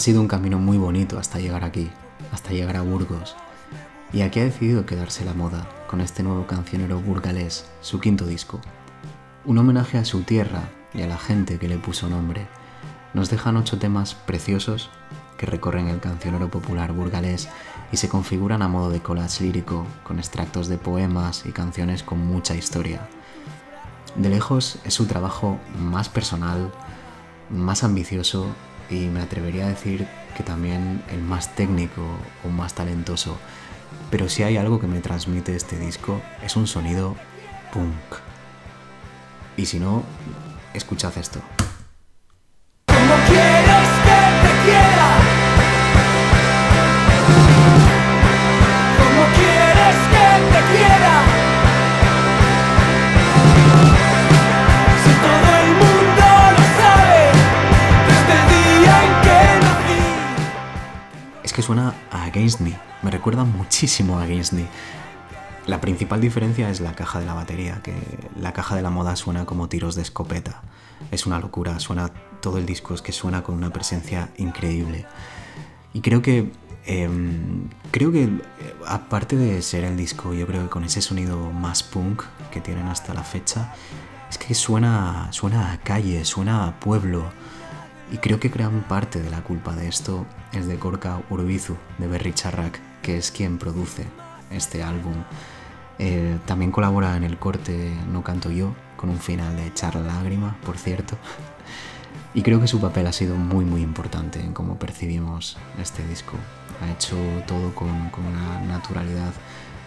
Sido 0.09 0.23
un 0.23 0.29
camino 0.29 0.59
muy 0.59 0.79
bonito 0.79 1.19
hasta 1.19 1.39
llegar 1.39 1.65
aquí, 1.65 1.91
hasta 2.33 2.53
llegar 2.53 2.79
a 2.79 2.81
Burgos. 2.81 3.37
y 4.11 4.23
aquí 4.23 4.41
ha 4.41 4.45
decidido 4.45 4.87
quedarse 4.87 5.23
la 5.23 5.35
moda 5.35 5.69
con 5.87 6.01
este 6.01 6.23
nuevo 6.23 6.47
cancionero 6.47 6.99
burgalés, 6.99 7.69
su 7.83 8.01
quinto 8.01 8.25
disco. 8.25 8.59
Un 9.45 9.59
homenaje 9.59 9.99
a 9.99 10.07
su 10.07 10.23
tierra 10.23 10.71
y 10.95 11.03
a 11.03 11.07
la 11.09 11.19
gente 11.19 11.59
que 11.59 11.69
le 11.69 11.77
puso 11.77 12.09
nombre. 12.09 12.47
Nos 13.13 13.29
dejan 13.29 13.59
ocho 13.59 13.79
temas 13.79 14.15
preciosos 14.15 14.89
que 15.37 15.45
recorren 15.45 15.89
el 15.89 16.01
cancionero 16.01 16.51
popular 16.51 16.93
burgalés 16.93 17.51
y 17.93 17.99
se 17.99 18.09
configuran 18.09 18.63
a 18.63 18.69
modo 18.69 18.89
de 18.89 19.03
collage 19.03 19.45
lírico, 19.45 19.85
con 20.05 20.19
extractos 20.19 20.69
de 20.69 20.79
poemas 20.79 21.45
y 21.45 21.53
canciones 21.53 22.03
con 22.03 22.19
mucha 22.19 22.55
historia. 22.55 23.07
De 24.17 24.31
lejos 24.31 24.79
es 24.87 24.95
su 24.95 25.05
trabajo 25.05 25.59
más 25.79 26.09
personal, 26.09 26.73
más 27.51 27.85
ambicioso 27.85 28.47
y 28.91 29.07
me 29.07 29.21
atrevería 29.21 29.67
a 29.67 29.69
decir 29.69 30.07
que 30.37 30.43
también 30.43 31.03
el 31.11 31.21
más 31.21 31.55
técnico 31.55 32.03
o 32.45 32.49
más 32.49 32.75
talentoso. 32.75 33.39
Pero 34.11 34.29
si 34.29 34.43
hay 34.43 34.57
algo 34.57 34.81
que 34.81 34.87
me 34.87 35.01
transmite 35.01 35.55
este 35.55 35.79
disco 35.79 36.21
es 36.43 36.57
un 36.57 36.67
sonido 36.67 37.17
punk. 37.73 37.93
Y 39.57 39.67
si 39.67 39.81
no, 39.81 40.05
escuchad 40.75 41.17
esto. 41.19 41.41
Suena 61.63 61.95
a 62.11 62.25
Against 62.25 62.61
Me, 62.61 62.79
me 63.03 63.11
recuerda 63.11 63.45
muchísimo 63.45 64.19
a 64.19 64.23
Against 64.23 64.53
Me. 64.53 64.67
La 65.67 65.81
principal 65.81 66.21
diferencia 66.21 66.71
es 66.71 66.81
la 66.81 66.95
caja 66.95 67.21
de 67.21 67.27
la 67.27 67.35
batería, 67.35 67.81
que 67.83 67.95
la 68.41 68.53
caja 68.53 68.75
de 68.75 68.83
la 68.83 68.91
moda 68.91 69.17
suena 69.17 69.45
como 69.45 69.69
tiros 69.69 69.95
de 69.95 70.03
escopeta. 70.03 70.63
Es 71.11 71.27
una 71.27 71.39
locura, 71.39 71.79
suena 71.79 72.11
todo 72.41 72.59
el 72.59 72.67
disco, 72.67 72.95
es 72.95 73.03
que 73.03 73.13
suena 73.13 73.43
con 73.43 73.55
una 73.55 73.71
presencia 73.71 74.31
increíble. 74.39 75.05
Y 75.93 76.01
creo 76.01 76.23
que 76.23 76.53
em, 76.87 77.69
creo 77.91 78.11
que 78.13 78.31
aparte 78.87 79.37
de 79.37 79.61
ser 79.61 79.85
el 79.85 79.97
disco, 79.97 80.33
yo 80.33 80.47
creo 80.47 80.63
que 80.63 80.71
con 80.71 80.85
ese 80.85 81.03
sonido 81.03 81.51
más 81.53 81.83
punk 81.83 82.23
que 82.51 82.61
tienen 82.61 82.89
hasta 82.89 83.13
la 83.13 83.23
fecha, 83.23 83.75
es 84.31 84.39
que 84.39 84.55
suena, 84.55 85.29
suena 85.33 85.73
a 85.73 85.81
calle, 85.81 86.25
suena 86.25 86.67
a 86.67 86.81
pueblo. 86.81 87.25
Y 88.11 88.17
creo 88.19 88.41
que 88.41 88.49
gran 88.49 88.85
parte 88.85 89.21
de 89.21 89.29
la 89.31 89.43
culpa 89.43 89.75
de 89.77 89.89
esto 89.89 90.27
es 90.53 90.67
de 90.67 90.77
Gorka 90.77 91.21
Urbizu, 91.31 91.77
de 91.99 92.07
Berry 92.07 92.33
Charrak, 92.33 92.79
que 93.03 93.19
es 93.19 93.31
quien 93.31 93.59
produce 93.59 94.07
este 94.51 94.83
álbum. 94.83 95.15
Eh, 95.99 96.39
también 96.47 96.71
colabora 96.71 97.17
en 97.17 97.25
el 97.25 97.39
corte 97.39 97.93
No 98.11 98.23
canto 98.23 98.51
yo, 98.51 98.75
con 98.97 99.11
un 99.11 99.19
final 99.19 99.57
de 99.57 99.67
echar 99.67 99.97
lágrima, 99.97 100.57
por 100.65 100.79
cierto. 100.79 101.17
Y 102.35 102.43
creo 102.43 102.61
que 102.61 102.69
su 102.69 102.81
papel 102.81 103.07
ha 103.07 103.13
sido 103.13 103.37
muy 103.37 103.65
muy 103.65 103.83
importante 103.83 104.41
en 104.41 104.53
cómo 104.53 104.79
percibimos 104.79 105.57
este 105.81 106.07
disco. 106.07 106.35
Ha 106.83 106.93
hecho 106.93 107.17
todo 107.47 107.75
con, 107.75 107.89
una 107.89 108.61
naturalidad 108.61 109.33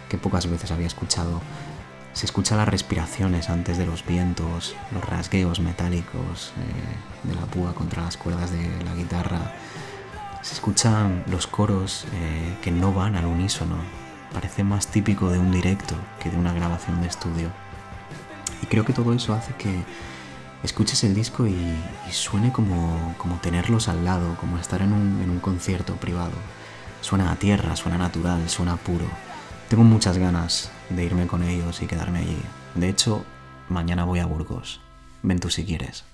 que 0.08 0.18
pocas 0.18 0.50
veces 0.50 0.70
había 0.70 0.86
escuchado. 0.86 1.40
Se 2.12 2.26
escucha 2.26 2.56
las 2.56 2.68
respiraciones 2.68 3.48
antes 3.48 3.78
de 3.78 3.86
los 3.86 4.04
vientos, 4.04 4.74
los 4.92 5.02
rasgueos 5.02 5.60
metálicos 5.60 6.52
eh, 6.58 7.28
de 7.28 7.34
la 7.34 7.46
púa 7.46 7.74
contra 7.74 8.02
las 8.02 8.18
cuerdas 8.18 8.50
de 8.50 8.68
la 8.84 8.94
guitarra, 8.94 9.54
se 10.42 10.54
escuchan 10.54 11.24
los 11.28 11.46
coros 11.46 12.04
eh, 12.12 12.58
que 12.62 12.70
no 12.70 12.92
van 12.92 13.14
al 13.14 13.26
unísono. 13.26 13.76
Parece 14.32 14.64
más 14.64 14.88
típico 14.88 15.30
de 15.30 15.38
un 15.38 15.52
directo 15.52 15.94
que 16.20 16.30
de 16.30 16.36
una 16.36 16.52
grabación 16.52 17.00
de 17.00 17.08
estudio. 17.08 17.48
Y 18.62 18.66
creo 18.66 18.84
que 18.84 18.92
todo 18.92 19.12
eso 19.12 19.34
hace 19.34 19.54
que 19.54 19.82
escuches 20.62 21.04
el 21.04 21.14
disco 21.14 21.46
y, 21.46 21.56
suene 22.10 22.52
como, 22.52 23.14
como, 23.18 23.36
tenerlos 23.36 23.88
al 23.88 24.04
lado, 24.04 24.36
como 24.40 24.58
estar 24.58 24.82
en 24.82 24.92
un, 24.92 25.20
en 25.22 25.30
un 25.30 25.38
concierto 25.38 25.94
privado. 25.96 26.34
Suena 27.00 27.32
a 27.32 27.36
tierra, 27.36 27.76
suena 27.76 27.98
natural, 27.98 28.48
suena 28.48 28.76
puro. 28.76 29.06
Tengo 29.68 29.84
muchas 29.84 30.18
ganas 30.18 30.70
de 30.90 31.04
irme 31.04 31.26
con 31.26 31.42
ellos 31.42 31.82
y 31.82 31.86
quedarme 31.86 32.20
allí. 32.20 32.38
De 32.74 32.88
hecho, 32.88 33.24
mañana 33.68 34.04
voy 34.04 34.18
a 34.18 34.26
Burgos. 34.26 34.80
Ven 35.22 35.40
tú 35.40 35.50
si 35.50 35.64
quieres. 35.64 36.04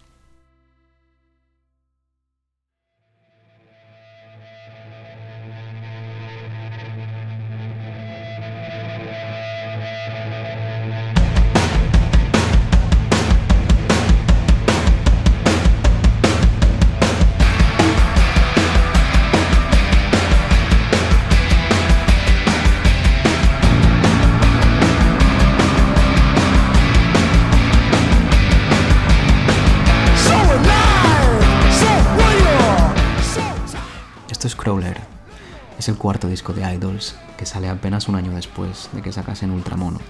Es 35.89 35.93
el 35.93 35.97
cuarto 35.97 36.29
disco 36.29 36.53
de 36.53 36.71
Idols, 36.71 37.15
que 37.39 37.47
sale 37.47 37.67
apenas 37.67 38.09
un 38.09 38.15
año 38.15 38.35
después 38.35 38.91
de 38.93 39.01
que 39.01 39.11
sacasen 39.11 39.51
Ultramono. 39.51 40.01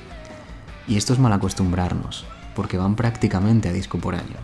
Y 0.88 0.97
esto 0.97 1.12
es 1.12 1.21
mal 1.21 1.33
acostumbrarnos, 1.33 2.25
porque 2.57 2.77
van 2.77 2.97
prácticamente 2.97 3.69
a 3.69 3.73
disco 3.73 3.99
por 3.99 4.17
año. 4.17 4.38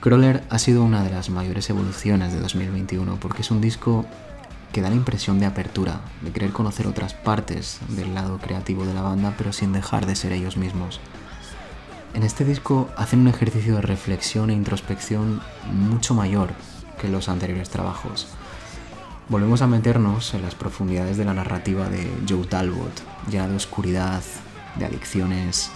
Crawler 0.00 0.42
ha 0.50 0.58
sido 0.58 0.82
una 0.82 1.04
de 1.04 1.10
las 1.10 1.30
mayores 1.30 1.70
evoluciones 1.70 2.32
de 2.32 2.40
2021 2.40 3.20
porque 3.20 3.42
es 3.42 3.52
un 3.52 3.60
disco 3.60 4.04
que 4.72 4.80
da 4.80 4.90
la 4.90 4.96
impresión 4.96 5.38
de 5.38 5.46
apertura, 5.46 6.00
de 6.22 6.32
querer 6.32 6.50
conocer 6.50 6.88
otras 6.88 7.14
partes 7.14 7.78
del 7.90 8.12
lado 8.12 8.38
creativo 8.38 8.84
de 8.84 8.94
la 8.94 9.02
banda, 9.02 9.32
pero 9.38 9.52
sin 9.52 9.72
dejar 9.72 10.06
de 10.06 10.16
ser 10.16 10.32
ellos 10.32 10.56
mismos. 10.56 10.98
En 12.14 12.24
este 12.24 12.44
disco 12.44 12.88
hacen 12.96 13.20
un 13.20 13.28
ejercicio 13.28 13.76
de 13.76 13.82
reflexión 13.82 14.50
e 14.50 14.54
introspección 14.54 15.40
mucho 15.72 16.14
mayor 16.14 16.50
que 17.00 17.06
los 17.06 17.28
anteriores 17.28 17.70
trabajos 17.70 18.26
volvemos 19.28 19.62
a 19.62 19.66
meternos 19.66 20.34
en 20.34 20.42
las 20.42 20.54
profundidades 20.54 21.16
de 21.16 21.24
la 21.24 21.34
narrativa 21.34 21.88
de 21.88 22.08
Joe 22.28 22.46
Talbot, 22.46 22.92
llena 23.30 23.48
de 23.48 23.56
oscuridad, 23.56 24.22
de 24.76 24.86
adicciones. 24.86 25.70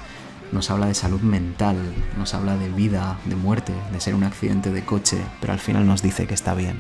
Nos 0.53 0.71
habla 0.71 0.87
de 0.87 0.95
salud 0.95 1.21
mental, 1.21 1.77
nos 2.19 2.35
habla 2.35 2.57
de 2.57 2.69
vida, 2.69 3.19
de 3.25 3.37
muerte, 3.37 3.73
de 3.93 4.01
ser 4.01 4.15
un 4.15 4.25
accidente 4.25 4.71
de 4.71 4.85
coche, 4.85 5.19
pero 5.41 5.53
al 5.53 5.61
final 5.61 5.87
nos 5.87 6.03
dice 6.03 6.27
que 6.27 6.35
está 6.35 6.55
bien. 6.55 6.77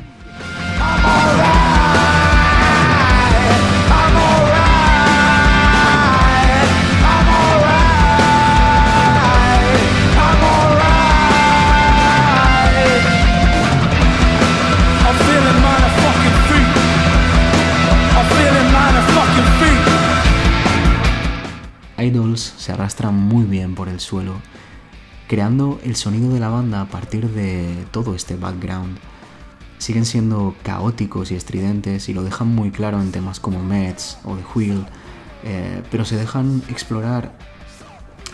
Arrastra 22.90 23.12
muy 23.12 23.44
bien 23.44 23.76
por 23.76 23.88
el 23.88 24.00
suelo, 24.00 24.34
creando 25.28 25.78
el 25.84 25.94
sonido 25.94 26.34
de 26.34 26.40
la 26.40 26.48
banda 26.48 26.80
a 26.80 26.86
partir 26.86 27.28
de 27.30 27.86
todo 27.92 28.16
este 28.16 28.34
background. 28.34 28.98
Siguen 29.78 30.04
siendo 30.04 30.56
caóticos 30.64 31.30
y 31.30 31.36
estridentes 31.36 32.08
y 32.08 32.14
lo 32.14 32.24
dejan 32.24 32.48
muy 32.48 32.72
claro 32.72 33.00
en 33.00 33.12
temas 33.12 33.38
como 33.38 33.62
Mets 33.62 34.18
o 34.24 34.34
The 34.34 34.42
Wheel, 34.52 34.86
eh, 35.44 35.84
pero 35.88 36.04
se 36.04 36.16
dejan 36.16 36.64
explorar 36.68 37.38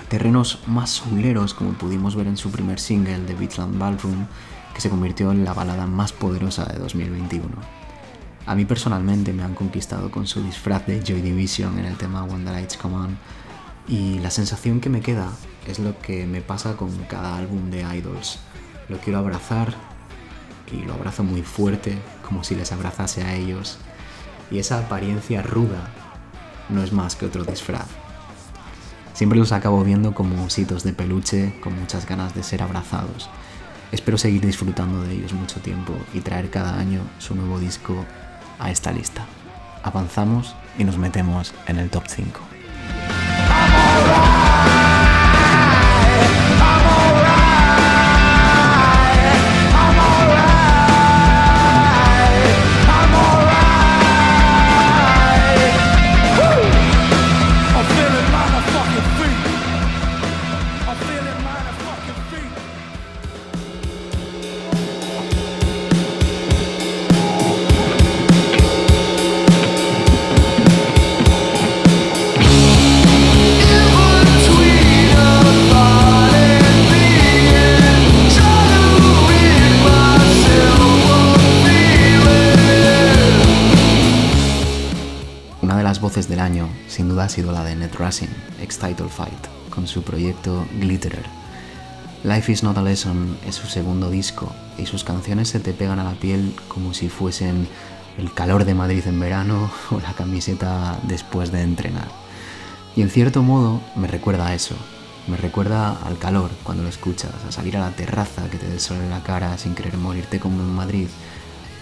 terrenos 0.08 0.60
más 0.66 0.88
souleros 0.88 1.52
como 1.52 1.72
pudimos 1.72 2.16
ver 2.16 2.26
en 2.26 2.38
su 2.38 2.50
primer 2.50 2.80
single, 2.80 3.18
The 3.26 3.34
Beachland 3.34 3.78
Ballroom, 3.78 4.26
que 4.72 4.80
se 4.80 4.88
convirtió 4.88 5.32
en 5.32 5.44
la 5.44 5.52
balada 5.52 5.86
más 5.86 6.14
poderosa 6.14 6.64
de 6.64 6.78
2021. 6.78 7.46
A 8.46 8.54
mí 8.54 8.64
personalmente 8.64 9.34
me 9.34 9.42
han 9.42 9.54
conquistado 9.54 10.10
con 10.10 10.26
su 10.26 10.42
disfraz 10.42 10.86
de 10.86 11.02
Joy 11.02 11.20
Division 11.20 11.78
en 11.78 11.84
el 11.84 11.98
tema 11.98 12.24
When 12.24 12.46
the 12.46 12.52
Lights 12.52 12.78
Come 12.78 12.96
On, 12.96 13.18
y 13.88 14.18
la 14.18 14.30
sensación 14.30 14.80
que 14.80 14.90
me 14.90 15.00
queda 15.00 15.30
es 15.66 15.78
lo 15.78 15.98
que 15.98 16.26
me 16.26 16.40
pasa 16.40 16.76
con 16.76 16.90
cada 17.04 17.36
álbum 17.36 17.70
de 17.70 17.82
Idols. 17.82 18.38
Lo 18.88 18.98
quiero 18.98 19.18
abrazar 19.18 19.74
y 20.72 20.84
lo 20.84 20.94
abrazo 20.94 21.22
muy 21.22 21.42
fuerte, 21.42 21.98
como 22.26 22.44
si 22.44 22.54
les 22.54 22.72
abrazase 22.72 23.22
a 23.22 23.34
ellos. 23.34 23.78
Y 24.50 24.58
esa 24.58 24.78
apariencia 24.78 25.42
ruda 25.42 25.90
no 26.68 26.82
es 26.82 26.92
más 26.92 27.16
que 27.16 27.26
otro 27.26 27.44
disfraz. 27.44 27.86
Siempre 29.14 29.38
los 29.38 29.52
acabo 29.52 29.82
viendo 29.82 30.14
como 30.14 30.44
ositos 30.44 30.82
de 30.82 30.92
peluche 30.92 31.58
con 31.60 31.78
muchas 31.78 32.06
ganas 32.06 32.34
de 32.34 32.42
ser 32.42 32.62
abrazados. 32.62 33.30
Espero 33.92 34.18
seguir 34.18 34.44
disfrutando 34.44 35.02
de 35.02 35.14
ellos 35.14 35.32
mucho 35.32 35.60
tiempo 35.60 35.94
y 36.12 36.20
traer 36.20 36.50
cada 36.50 36.78
año 36.78 37.00
su 37.18 37.34
nuevo 37.34 37.58
disco 37.58 38.04
a 38.58 38.70
esta 38.70 38.92
lista. 38.92 39.24
avanzamos 39.82 40.56
y 40.78 40.84
nos 40.84 40.98
metemos 40.98 41.54
en 41.68 41.78
el 41.78 41.88
top 41.90 42.04
5. 42.08 42.55
Del 43.96 44.35
ha 87.26 87.28
sido 87.28 87.50
la 87.50 87.64
de 87.64 87.74
Ned 87.74 87.92
Racing, 87.98 88.28
ex-Title 88.60 89.08
Fight, 89.08 89.48
con 89.70 89.88
su 89.88 90.04
proyecto 90.04 90.64
Glitterer. 90.78 91.24
Life 92.22 92.52
is 92.52 92.62
Not 92.62 92.78
a 92.78 92.82
Lesson 92.82 93.36
es 93.44 93.56
su 93.56 93.66
segundo 93.66 94.10
disco 94.10 94.52
y 94.78 94.86
sus 94.86 95.02
canciones 95.02 95.48
se 95.48 95.58
te 95.58 95.72
pegan 95.72 95.98
a 95.98 96.04
la 96.04 96.12
piel 96.12 96.54
como 96.68 96.94
si 96.94 97.08
fuesen 97.08 97.66
el 98.16 98.32
calor 98.32 98.64
de 98.64 98.74
Madrid 98.74 99.02
en 99.06 99.18
verano 99.18 99.72
o 99.90 99.98
la 99.98 100.12
camiseta 100.12 101.00
después 101.02 101.50
de 101.50 101.62
entrenar. 101.62 102.06
Y 102.94 103.02
en 103.02 103.10
cierto 103.10 103.42
modo 103.42 103.80
me 103.96 104.06
recuerda 104.06 104.46
a 104.46 104.54
eso, 104.54 104.76
me 105.26 105.36
recuerda 105.36 105.98
al 106.04 106.18
calor 106.18 106.50
cuando 106.62 106.84
lo 106.84 106.88
escuchas, 106.88 107.32
a 107.48 107.50
salir 107.50 107.76
a 107.76 107.80
la 107.80 107.90
terraza 107.90 108.48
que 108.50 108.58
te 108.58 108.68
dé 108.68 108.78
en 108.88 109.10
la 109.10 109.24
cara 109.24 109.58
sin 109.58 109.74
querer 109.74 109.96
morirte 109.96 110.38
como 110.38 110.60
en 110.60 110.72
Madrid, 110.72 111.08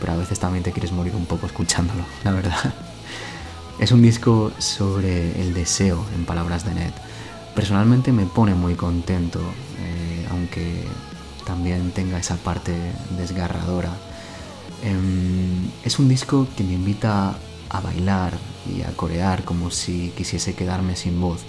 pero 0.00 0.14
a 0.14 0.16
veces 0.16 0.40
también 0.40 0.64
te 0.64 0.72
quieres 0.72 0.92
morir 0.92 1.14
un 1.14 1.26
poco 1.26 1.44
escuchándolo, 1.44 2.06
la 2.24 2.32
verdad. 2.32 2.74
Es 3.78 3.90
un 3.90 4.02
disco 4.02 4.52
sobre 4.58 5.40
el 5.42 5.52
deseo, 5.52 6.04
en 6.14 6.24
palabras 6.24 6.64
de 6.64 6.74
Ned. 6.74 6.92
Personalmente 7.56 8.12
me 8.12 8.24
pone 8.24 8.54
muy 8.54 8.74
contento, 8.74 9.40
eh, 9.40 10.26
aunque 10.30 10.84
también 11.44 11.90
tenga 11.90 12.18
esa 12.18 12.36
parte 12.36 12.72
desgarradora. 13.18 13.90
Em, 14.82 15.70
es 15.82 15.98
un 15.98 16.08
disco 16.08 16.46
que 16.56 16.62
me 16.62 16.74
invita 16.74 17.36
a 17.68 17.80
bailar 17.80 18.34
y 18.72 18.82
a 18.82 18.92
corear 18.96 19.44
como 19.44 19.70
si 19.70 20.12
quisiese 20.16 20.54
quedarme 20.54 20.94
sin 20.94 21.20
voz. 21.20 21.40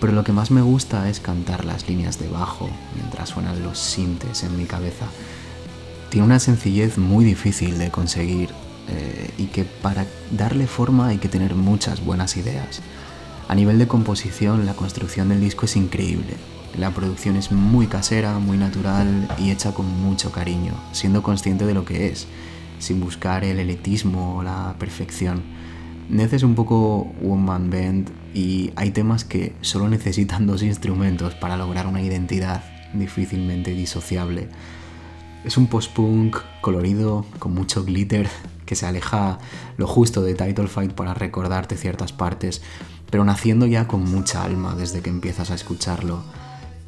Pero 0.00 0.12
lo 0.12 0.22
que 0.22 0.32
más 0.32 0.50
me 0.50 0.60
gusta 0.60 1.08
es 1.08 1.18
cantar 1.18 1.64
las 1.64 1.88
líneas 1.88 2.18
de 2.18 2.28
bajo 2.28 2.68
mientras 2.94 3.30
suenan 3.30 3.62
los 3.62 3.78
sintes 3.78 4.42
en 4.42 4.56
mi 4.58 4.66
cabeza. 4.66 5.06
Tiene 6.10 6.26
una 6.26 6.40
sencillez 6.40 6.98
muy 6.98 7.24
difícil 7.24 7.78
de 7.78 7.90
conseguir 7.90 8.50
eh, 8.88 9.30
y 9.38 9.46
que 9.46 9.64
para 9.64 10.06
darle 10.30 10.66
forma 10.66 11.08
hay 11.08 11.18
que 11.18 11.28
tener 11.28 11.54
muchas 11.54 12.04
buenas 12.04 12.36
ideas. 12.36 12.82
A 13.48 13.54
nivel 13.54 13.78
de 13.78 13.86
composición, 13.86 14.66
la 14.66 14.74
construcción 14.74 15.28
del 15.28 15.40
disco 15.40 15.66
es 15.66 15.76
increíble. 15.76 16.34
La 16.78 16.90
producción 16.90 17.36
es 17.36 17.52
muy 17.52 17.86
casera, 17.86 18.38
muy 18.38 18.56
natural 18.56 19.28
y 19.38 19.50
hecha 19.50 19.72
con 19.72 19.86
mucho 20.02 20.32
cariño, 20.32 20.72
siendo 20.92 21.22
consciente 21.22 21.66
de 21.66 21.74
lo 21.74 21.84
que 21.84 22.08
es, 22.08 22.26
sin 22.78 23.00
buscar 23.00 23.44
el 23.44 23.58
elitismo 23.60 24.38
o 24.38 24.42
la 24.42 24.74
perfección. 24.78 25.42
Ned 26.08 26.34
es 26.34 26.42
un 26.42 26.54
poco 26.54 27.12
one 27.22 27.42
man 27.42 27.70
band 27.70 28.10
y 28.34 28.72
hay 28.76 28.90
temas 28.90 29.24
que 29.24 29.54
solo 29.60 29.88
necesitan 29.88 30.46
dos 30.46 30.62
instrumentos 30.62 31.34
para 31.34 31.56
lograr 31.56 31.86
una 31.86 32.02
identidad 32.02 32.64
difícilmente 32.92 33.72
disociable. 33.72 34.48
Es 35.44 35.56
un 35.56 35.66
post-punk 35.66 36.38
colorido, 36.60 37.24
con 37.38 37.54
mucho 37.54 37.84
glitter, 37.84 38.28
que 38.64 38.76
se 38.76 38.86
aleja 38.86 39.38
lo 39.76 39.86
justo 39.86 40.22
de 40.22 40.34
Title 40.34 40.68
Fight 40.68 40.92
para 40.92 41.14
recordarte 41.14 41.76
ciertas 41.76 42.12
partes, 42.12 42.62
pero 43.10 43.24
naciendo 43.24 43.66
ya 43.66 43.86
con 43.86 44.04
mucha 44.04 44.42
alma 44.42 44.74
desde 44.74 45.00
que 45.00 45.10
empiezas 45.10 45.50
a 45.50 45.54
escucharlo. 45.54 46.22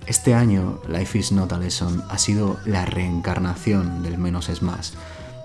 Este 0.07 0.35
año, 0.35 0.81
Life 0.89 1.19
is 1.19 1.33
Not 1.33 1.53
a 1.53 1.59
Lesson 1.59 2.05
ha 2.09 2.19
sido 2.19 2.59
la 2.65 2.85
reencarnación 2.85 4.03
del 4.03 4.19
menos 4.19 4.49
es 4.49 4.63
más, 4.63 4.95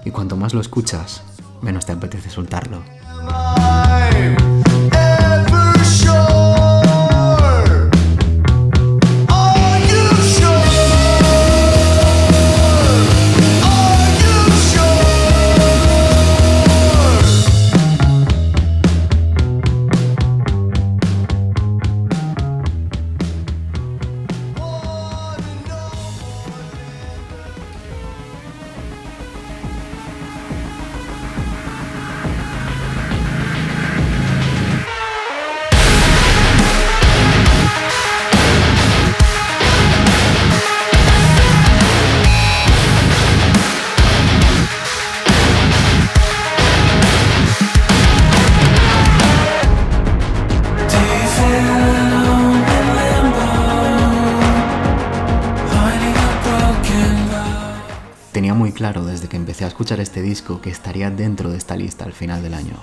y 0.05 0.11
cuanto 0.11 0.37
más 0.37 0.53
lo 0.53 0.61
escuchas, 0.61 1.23
menos 1.61 1.85
te 1.85 1.93
apetece 1.93 2.29
soltarlo. 2.29 2.81
Este 60.21 60.29
disco 60.29 60.61
que 60.61 60.69
estaría 60.69 61.09
dentro 61.09 61.49
de 61.49 61.57
esta 61.57 61.75
lista 61.75 62.05
al 62.05 62.13
final 62.13 62.43
del 62.43 62.53
año. 62.53 62.75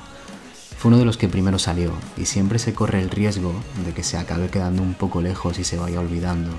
Fue 0.76 0.88
uno 0.88 0.98
de 0.98 1.04
los 1.04 1.16
que 1.16 1.28
primero 1.28 1.60
salió 1.60 1.92
y 2.16 2.24
siempre 2.24 2.58
se 2.58 2.74
corre 2.74 3.00
el 3.00 3.10
riesgo 3.10 3.54
de 3.86 3.92
que 3.92 4.02
se 4.02 4.18
acabe 4.18 4.48
quedando 4.48 4.82
un 4.82 4.94
poco 4.94 5.22
lejos 5.22 5.56
y 5.60 5.62
se 5.62 5.76
vaya 5.76 6.00
olvidando. 6.00 6.50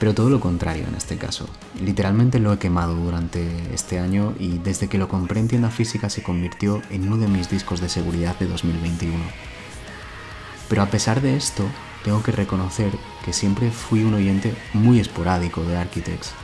Pero 0.00 0.12
todo 0.12 0.28
lo 0.28 0.40
contrario 0.40 0.86
en 0.88 0.96
este 0.96 1.18
caso. 1.18 1.48
Literalmente 1.80 2.40
lo 2.40 2.52
he 2.52 2.58
quemado 2.58 2.96
durante 2.96 3.72
este 3.72 4.00
año 4.00 4.34
y 4.40 4.58
desde 4.58 4.88
que 4.88 4.98
lo 4.98 5.06
compré 5.06 5.38
en 5.38 5.46
tienda 5.46 5.70
física 5.70 6.10
se 6.10 6.24
convirtió 6.24 6.82
en 6.90 7.06
uno 7.06 7.16
de 7.16 7.28
mis 7.28 7.48
discos 7.48 7.80
de 7.80 7.88
seguridad 7.88 8.36
de 8.40 8.46
2021. 8.46 9.14
Pero 10.68 10.82
a 10.82 10.86
pesar 10.86 11.20
de 11.20 11.36
esto, 11.36 11.64
tengo 12.02 12.24
que 12.24 12.32
reconocer 12.32 12.90
que 13.24 13.32
siempre 13.32 13.70
fui 13.70 14.02
un 14.02 14.14
oyente 14.14 14.52
muy 14.72 14.98
esporádico 14.98 15.62
de 15.62 15.76
Architects 15.76 16.34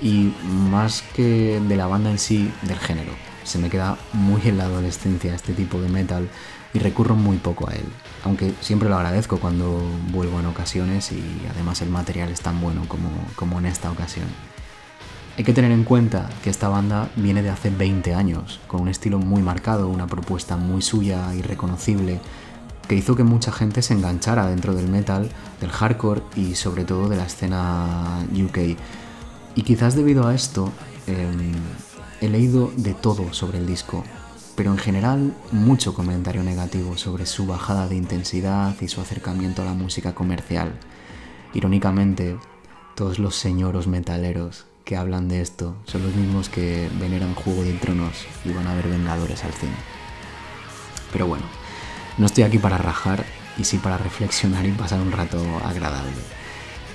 y 0.00 0.32
más 0.70 1.02
que 1.14 1.60
de 1.60 1.76
la 1.76 1.86
banda 1.86 2.10
en 2.10 2.18
sí, 2.18 2.50
del 2.62 2.78
género. 2.78 3.12
Se 3.44 3.58
me 3.58 3.70
queda 3.70 3.96
muy 4.12 4.42
en 4.44 4.58
la 4.58 4.64
adolescencia 4.64 5.34
este 5.34 5.54
tipo 5.54 5.80
de 5.80 5.88
metal 5.88 6.28
y 6.74 6.78
recurro 6.78 7.14
muy 7.14 7.38
poco 7.38 7.68
a 7.68 7.72
él, 7.72 7.84
aunque 8.24 8.52
siempre 8.60 8.88
lo 8.88 8.96
agradezco 8.96 9.38
cuando 9.38 9.80
vuelvo 10.10 10.38
en 10.38 10.46
ocasiones 10.46 11.12
y 11.12 11.22
además 11.50 11.80
el 11.80 11.88
material 11.88 12.30
es 12.30 12.40
tan 12.40 12.60
bueno 12.60 12.82
como, 12.88 13.10
como 13.36 13.58
en 13.58 13.66
esta 13.66 13.90
ocasión. 13.90 14.26
Hay 15.38 15.44
que 15.44 15.52
tener 15.52 15.70
en 15.70 15.84
cuenta 15.84 16.28
que 16.42 16.50
esta 16.50 16.68
banda 16.68 17.10
viene 17.14 17.42
de 17.42 17.50
hace 17.50 17.70
20 17.70 18.12
años, 18.12 18.60
con 18.66 18.80
un 18.80 18.88
estilo 18.88 19.18
muy 19.18 19.40
marcado, 19.40 19.88
una 19.88 20.08
propuesta 20.08 20.56
muy 20.56 20.82
suya 20.82 21.32
y 21.34 21.42
reconocible, 21.42 22.20
que 22.88 22.96
hizo 22.96 23.14
que 23.14 23.22
mucha 23.22 23.52
gente 23.52 23.82
se 23.82 23.94
enganchara 23.94 24.46
dentro 24.46 24.74
del 24.74 24.88
metal, 24.88 25.28
del 25.60 25.70
hardcore 25.70 26.22
y 26.34 26.54
sobre 26.56 26.84
todo 26.84 27.08
de 27.08 27.16
la 27.16 27.24
escena 27.24 28.26
UK 28.32 28.76
y 29.58 29.62
quizás 29.62 29.96
debido 29.96 30.28
a 30.28 30.36
esto 30.36 30.72
em, 31.08 31.52
he 32.20 32.28
leído 32.28 32.70
de 32.76 32.94
todo 32.94 33.34
sobre 33.34 33.58
el 33.58 33.66
disco, 33.66 34.04
pero 34.54 34.70
en 34.70 34.78
general 34.78 35.34
mucho 35.50 35.94
comentario 35.94 36.44
negativo 36.44 36.96
sobre 36.96 37.26
su 37.26 37.44
bajada 37.44 37.88
de 37.88 37.96
intensidad 37.96 38.80
y 38.80 38.86
su 38.86 39.00
acercamiento 39.00 39.62
a 39.62 39.64
la 39.64 39.74
música 39.74 40.14
comercial. 40.14 40.78
Irónicamente, 41.54 42.36
todos 42.94 43.18
los 43.18 43.34
señoros 43.34 43.88
metaleros 43.88 44.66
que 44.84 44.96
hablan 44.96 45.28
de 45.28 45.40
esto 45.40 45.74
son 45.86 46.04
los 46.04 46.14
mismos 46.14 46.48
que 46.48 46.88
veneran 47.00 47.34
Juego 47.34 47.64
de 47.64 47.72
Tronos 47.72 48.26
y 48.44 48.52
van 48.52 48.68
a 48.68 48.76
ver 48.76 48.86
Vengadores 48.86 49.42
al 49.42 49.54
cine. 49.54 49.74
Pero 51.12 51.26
bueno, 51.26 51.46
no 52.16 52.26
estoy 52.26 52.44
aquí 52.44 52.58
para 52.58 52.78
rajar 52.78 53.24
y 53.58 53.64
sí 53.64 53.78
para 53.78 53.98
reflexionar 53.98 54.64
y 54.66 54.70
pasar 54.70 55.00
un 55.00 55.10
rato 55.10 55.42
agradable. 55.64 56.37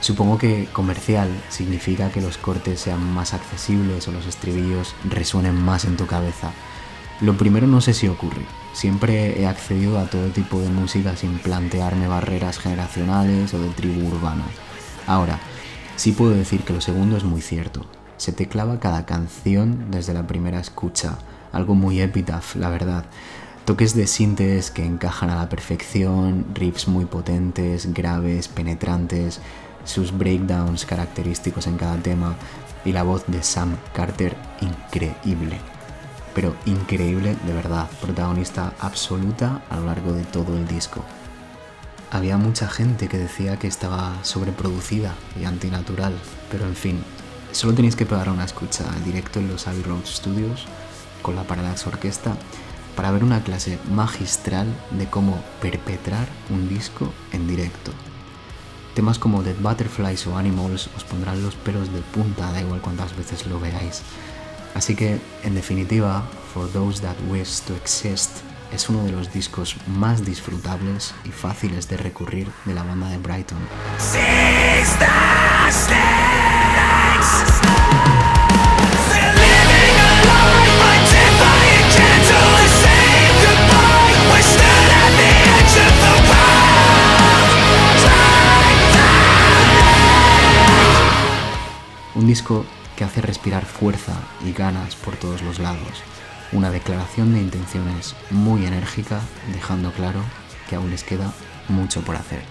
Supongo 0.04 0.38
que 0.38 0.68
comercial 0.74 1.30
significa 1.48 2.12
que 2.12 2.20
los 2.20 2.38
cortes 2.38 2.82
sean 2.82 3.02
más 3.14 3.34
accesibles 3.34 4.06
o 4.06 4.12
los 4.12 4.26
estribillos 4.26 4.96
resuenen 5.10 5.56
más 5.56 5.86
en 5.86 5.96
tu 5.96 6.08
cabeza. 6.08 6.52
Lo 7.22 7.38
primero 7.38 7.68
no 7.68 7.80
sé 7.80 7.94
si 7.94 8.10
ocurre. 8.10 8.42
Siempre 8.74 9.40
he 9.40 9.48
accedido 9.48 9.98
a 9.98 10.08
todo 10.08 10.28
tipo 10.28 10.60
de 10.60 10.68
música 10.68 11.16
sin 11.16 11.40
plantearme 11.40 12.10
barreras 12.10 12.60
generacionales 12.60 13.54
o 13.54 13.60
de 13.60 13.70
tribu 13.70 14.06
urbana. 14.10 14.44
Ahora, 15.08 15.40
sí 15.96 16.12
puedo 16.12 16.32
decir 16.32 16.64
que 16.66 16.74
lo 16.74 16.82
segundo 16.82 17.16
es 17.16 17.24
muy 17.24 17.40
cierto. 17.40 17.86
Se 18.18 18.34
te 18.34 18.50
clava 18.50 18.82
cada 18.82 19.06
canción 19.06 19.90
desde 19.90 20.14
la 20.14 20.28
primera 20.28 20.60
escucha, 20.60 21.18
algo 21.54 21.76
muy 21.76 22.02
epitaph, 22.02 22.58
la 22.58 22.68
verdad. 22.68 23.06
Toques 23.64 23.96
de 23.96 24.08
sintes 24.08 24.70
que 24.70 24.86
encajan 24.86 25.30
a 25.30 25.38
la 25.38 25.48
perfección, 25.48 26.48
riffs 26.54 26.90
muy 26.90 27.06
potentes, 27.06 27.94
graves, 27.94 28.50
penetrantes, 28.50 29.40
sus 29.86 30.18
breakdowns 30.18 30.86
característicos 30.86 31.68
en 31.68 31.78
cada 31.78 31.98
tema 31.98 32.36
y 32.86 32.92
la 32.92 33.04
voz 33.04 33.24
de 33.28 33.44
Sam 33.44 33.78
Carter 33.94 34.36
increíble. 34.62 35.60
Pero 36.34 36.56
increíble 36.66 37.36
de 37.46 37.54
verdad, 37.54 37.90
protagonista 38.02 38.74
absoluta 38.80 39.62
a 39.70 39.78
lo 39.78 39.86
largo 39.86 40.14
de 40.14 40.24
todo 40.24 40.58
el 40.58 40.68
disco. 40.68 41.04
Había 42.12 42.38
mucha 42.38 42.68
gente 42.68 43.08
que 43.08 43.18
decía 43.18 43.58
que 43.58 43.68
estaba 43.68 44.14
sobreproducida 44.24 45.16
y 45.40 45.46
antinatural, 45.46 46.14
pero 46.52 46.66
en 46.66 46.76
fin, 46.76 47.04
solo 47.52 47.74
tenéis 47.74 47.96
que 47.96 48.06
pegar 48.06 48.30
una 48.30 48.46
escucha 48.46 48.84
directo 49.04 49.40
en 49.40 49.48
los 49.48 49.68
Abbey 49.68 49.82
Road 49.82 50.06
Studios 50.06 50.66
con 51.22 51.36
la 51.36 51.44
Parallax 51.44 51.88
Orquesta 51.88 52.36
para 52.96 53.12
ver 53.12 53.24
una 53.24 53.44
clase 53.44 53.80
magistral 53.92 54.68
de 54.92 55.08
cómo 55.08 55.42
perpetrar 55.62 56.28
un 56.50 56.70
disco 56.70 57.12
en 57.32 57.48
directo. 57.48 57.92
Temas 58.94 59.18
como 59.18 59.42
Dead 59.42 59.56
Butterflies 59.60 60.28
o 60.28 60.38
Animals 60.38 60.88
os 60.96 61.04
pondrán 61.04 61.42
los 61.42 61.56
pelos 61.56 61.92
de 61.92 62.02
punta, 62.14 62.52
da 62.52 62.62
igual 62.62 62.80
cuántas 62.80 63.18
veces 63.18 63.48
lo 63.48 63.60
veáis. 63.60 64.04
Así 64.76 64.96
que, 64.96 65.20
en 65.44 65.56
definitiva, 65.56 66.24
For 66.54 66.70
Those 66.70 67.02
That 67.02 67.16
Wish 67.28 67.62
to 67.62 67.76
Exist 67.76 68.42
es 68.72 68.90
uno 68.90 69.04
de 69.04 69.12
los 69.12 69.34
discos 69.34 69.76
más 69.88 70.24
disfrutables 70.24 71.14
y 71.26 71.30
fáciles 71.30 71.88
de 71.90 71.98
recurrir 71.98 72.52
de 72.66 72.74
la 72.76 72.84
banda 72.84 73.10
de 73.10 73.18
Brighton. 73.18 73.60
Un 92.16 92.28
disco 92.28 92.66
que 92.96 93.04
hace 93.04 93.22
respirar 93.22 93.66
fuerza 93.66 94.14
y 94.46 94.52
ganas 94.54 94.96
por 94.96 95.16
todos 95.16 95.42
los 95.42 95.58
lados. 95.58 96.04
Una 96.52 96.70
declaración 96.70 97.34
de 97.34 97.42
intenciones 97.42 98.16
muy 98.30 98.66
enérgica, 98.66 99.20
dejando 99.52 99.92
claro 99.92 100.22
que 100.70 100.76
aún 100.76 100.92
les 100.92 101.04
queda 101.04 101.34
mucho 101.70 102.02
por 102.02 102.16
hacer. 102.16 102.44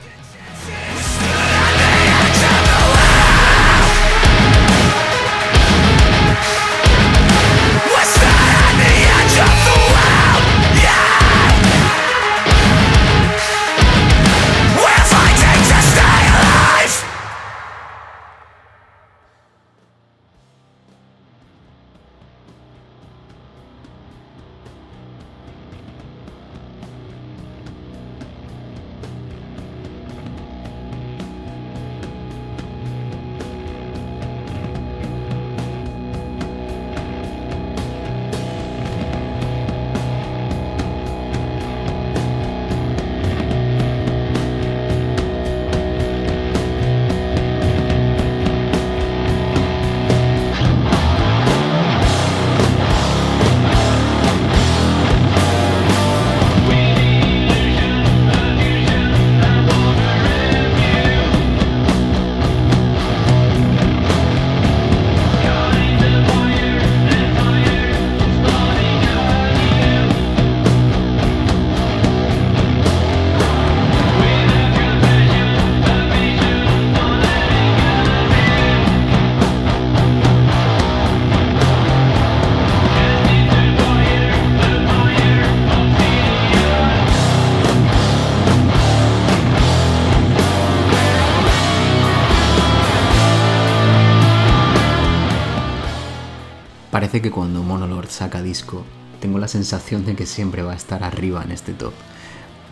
Parece 97.13 97.29
que 97.29 97.31
cuando 97.31 97.63
Monolord 97.63 98.09
saca 98.09 98.41
disco, 98.41 98.85
tengo 99.21 99.39
la 99.39 99.47
sensación 99.47 100.07
de 100.07 100.17
que 100.17 100.25
siempre 100.25 100.63
va 100.63 100.73
a 100.73 100.77
estar 100.77 101.05
arriba 101.05 101.43
en 101.45 101.53
este 101.53 101.75
top. 101.75 101.93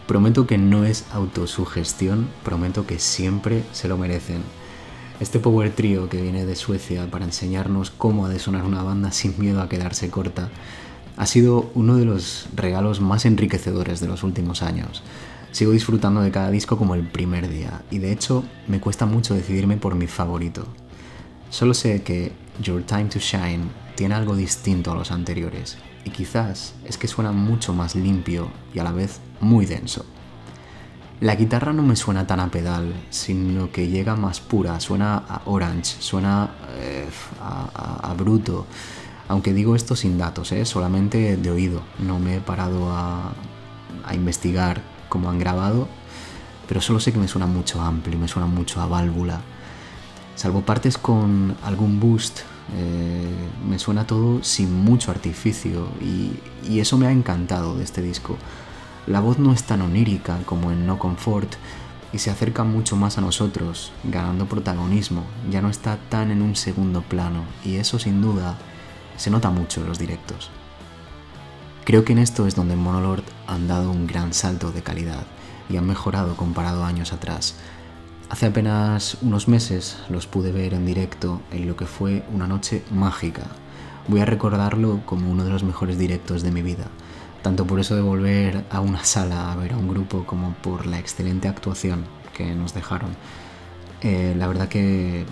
Prometo 0.06 0.46
que 0.46 0.56
no 0.56 0.86
es 0.86 1.04
autosugestión, 1.12 2.26
prometo 2.42 2.86
que 2.86 2.98
siempre 2.98 3.64
se 3.72 3.86
lo 3.86 3.98
merecen. 3.98 4.40
Este 5.20 5.40
power 5.40 5.74
trio 5.74 6.08
que 6.08 6.22
viene 6.22 6.46
de 6.46 6.56
Suecia 6.56 7.10
para 7.10 7.26
enseñarnos 7.26 7.90
cómo 7.90 8.24
ha 8.24 8.30
de 8.30 8.38
sonar 8.38 8.64
una 8.64 8.82
banda 8.82 9.12
sin 9.12 9.38
miedo 9.38 9.60
a 9.60 9.68
quedarse 9.68 10.08
corta, 10.08 10.48
ha 11.18 11.26
sido 11.26 11.70
uno 11.74 11.98
de 11.98 12.06
los 12.06 12.48
regalos 12.56 13.02
más 13.02 13.26
enriquecedores 13.26 14.00
de 14.00 14.08
los 14.08 14.22
últimos 14.22 14.62
años. 14.62 15.02
Sigo 15.52 15.72
disfrutando 15.72 16.22
de 16.22 16.30
cada 16.30 16.50
disco 16.50 16.78
como 16.78 16.94
el 16.94 17.06
primer 17.06 17.50
día 17.50 17.82
y 17.90 17.98
de 17.98 18.10
hecho 18.10 18.42
me 18.68 18.80
cuesta 18.80 19.04
mucho 19.04 19.34
decidirme 19.34 19.76
por 19.76 19.96
mi 19.96 20.06
favorito. 20.06 20.64
Solo 21.50 21.74
sé 21.74 22.02
que 22.02 22.32
Your 22.62 22.82
Time 22.82 23.06
to 23.06 23.18
Shine 23.18 23.70
tiene 23.94 24.14
algo 24.14 24.36
distinto 24.36 24.92
a 24.92 24.94
los 24.94 25.10
anteriores, 25.10 25.78
y 26.04 26.10
quizás 26.10 26.74
es 26.84 26.98
que 26.98 27.08
suena 27.08 27.32
mucho 27.32 27.72
más 27.72 27.94
limpio 27.94 28.50
y 28.74 28.78
a 28.78 28.84
la 28.84 28.92
vez 28.92 29.20
muy 29.40 29.66
denso. 29.66 30.04
La 31.20 31.34
guitarra 31.34 31.72
no 31.72 31.82
me 31.82 31.96
suena 31.96 32.26
tan 32.26 32.40
a 32.40 32.50
pedal, 32.50 32.94
sino 33.10 33.70
que 33.70 33.88
llega 33.88 34.16
más 34.16 34.40
pura, 34.40 34.80
suena 34.80 35.16
a 35.16 35.42
orange, 35.44 35.96
suena 36.00 36.50
eh, 36.76 37.08
a, 37.42 38.14
bruto, 38.16 38.66
aunque 39.28 39.52
digo 39.52 39.76
esto 39.76 39.96
sin 39.96 40.16
datos, 40.16 40.52
¿eh? 40.52 40.64
solamente 40.64 41.36
de 41.36 41.50
oído, 41.50 41.82
no 41.98 42.18
me 42.18 42.36
he 42.36 42.40
parado 42.40 42.90
a, 42.90 43.32
a 44.04 44.14
investigar 44.14 44.80
cómo 45.10 45.28
han 45.28 45.38
grabado, 45.38 45.88
pero 46.66 46.80
solo 46.80 47.00
sé 47.00 47.12
que 47.12 47.18
me 47.18 47.28
suena 47.28 47.46
mucho 47.46 47.82
amplio, 47.82 48.18
me 48.18 48.28
suena 48.28 48.46
mucho 48.46 48.80
a 48.80 48.86
válvula, 48.86 49.40
salvo 50.36 50.62
partes 50.62 50.96
con 50.96 51.54
algún 51.64 52.00
boost 52.00 52.40
eh, 52.76 53.48
me 53.68 53.78
suena 53.78 54.06
todo 54.06 54.42
sin 54.44 54.72
mucho 54.72 55.10
artificio 55.10 55.88
y, 56.00 56.32
y, 56.68 56.80
eso 56.80 56.98
me 56.98 57.06
ha 57.06 57.12
encantado 57.12 57.76
de 57.76 57.84
este 57.84 58.02
disco. 58.02 58.36
La 59.06 59.20
voz 59.20 59.38
no 59.38 59.52
es 59.52 59.64
tan 59.64 59.82
onírica 59.82 60.38
como 60.44 60.70
en 60.70 60.86
No 60.86 60.98
Comfort 60.98 61.54
y 62.12 62.18
se 62.18 62.30
acerca 62.30 62.64
mucho 62.64 62.96
más 62.96 63.18
a 63.18 63.20
nosotros, 63.20 63.92
ganando 64.04 64.46
protagonismo, 64.46 65.24
ya 65.50 65.62
no 65.62 65.68
está 65.68 65.96
tan 66.08 66.30
en 66.30 66.42
un 66.42 66.56
segundo 66.56 67.02
plano 67.02 67.44
y 67.64 67.76
eso 67.76 67.98
sin 67.98 68.20
duda 68.20 68.58
se 69.16 69.30
nota 69.30 69.50
mucho 69.50 69.80
en 69.80 69.88
los 69.88 69.98
directos. 69.98 70.50
Creo 71.84 72.04
que 72.04 72.12
en 72.12 72.18
esto 72.18 72.46
es 72.46 72.54
donde 72.54 72.76
Monolord 72.76 73.24
han 73.46 73.66
dado 73.66 73.90
un 73.90 74.06
gran 74.06 74.32
salto 74.32 74.70
de 74.70 74.82
calidad 74.82 75.24
y 75.68 75.76
han 75.76 75.86
mejorado 75.86 76.36
comparado 76.36 76.84
años 76.84 77.12
atrás. 77.12 77.54
Hace 78.30 78.46
apenas 78.46 79.16
unos 79.22 79.48
meses 79.48 79.98
los 80.08 80.28
pude 80.28 80.52
ver 80.52 80.72
en 80.72 80.86
directo 80.86 81.42
en 81.50 81.66
lo 81.66 81.74
que 81.74 81.86
fue 81.86 82.22
una 82.32 82.46
noche 82.46 82.84
mágica. 82.92 83.42
Voy 84.06 84.20
a 84.20 84.24
recordarlo 84.24 85.02
como 85.04 85.28
uno 85.28 85.44
de 85.44 85.50
los 85.50 85.64
mejores 85.64 85.98
directos 85.98 86.44
de 86.44 86.52
mi 86.52 86.62
vida, 86.62 86.86
tanto 87.42 87.66
por 87.66 87.80
eso 87.80 87.96
de 87.96 88.02
volver 88.02 88.64
a 88.70 88.80
una 88.80 89.02
sala 89.02 89.50
a 89.50 89.56
ver 89.56 89.72
a 89.72 89.78
un 89.78 89.88
grupo 89.88 90.24
como 90.26 90.54
por 90.62 90.86
la 90.86 91.00
excelente 91.00 91.48
actuación 91.48 92.04
que 92.32 92.54
nos 92.54 92.72
dejaron. 92.72 93.16
Eh, 94.00 94.36
la 94.38 94.46
verdad 94.46 94.68
que 94.68 95.26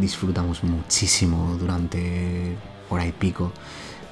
disfrutamos 0.00 0.62
muchísimo 0.62 1.56
durante 1.58 2.56
hora 2.88 3.04
y 3.04 3.10
pico 3.10 3.50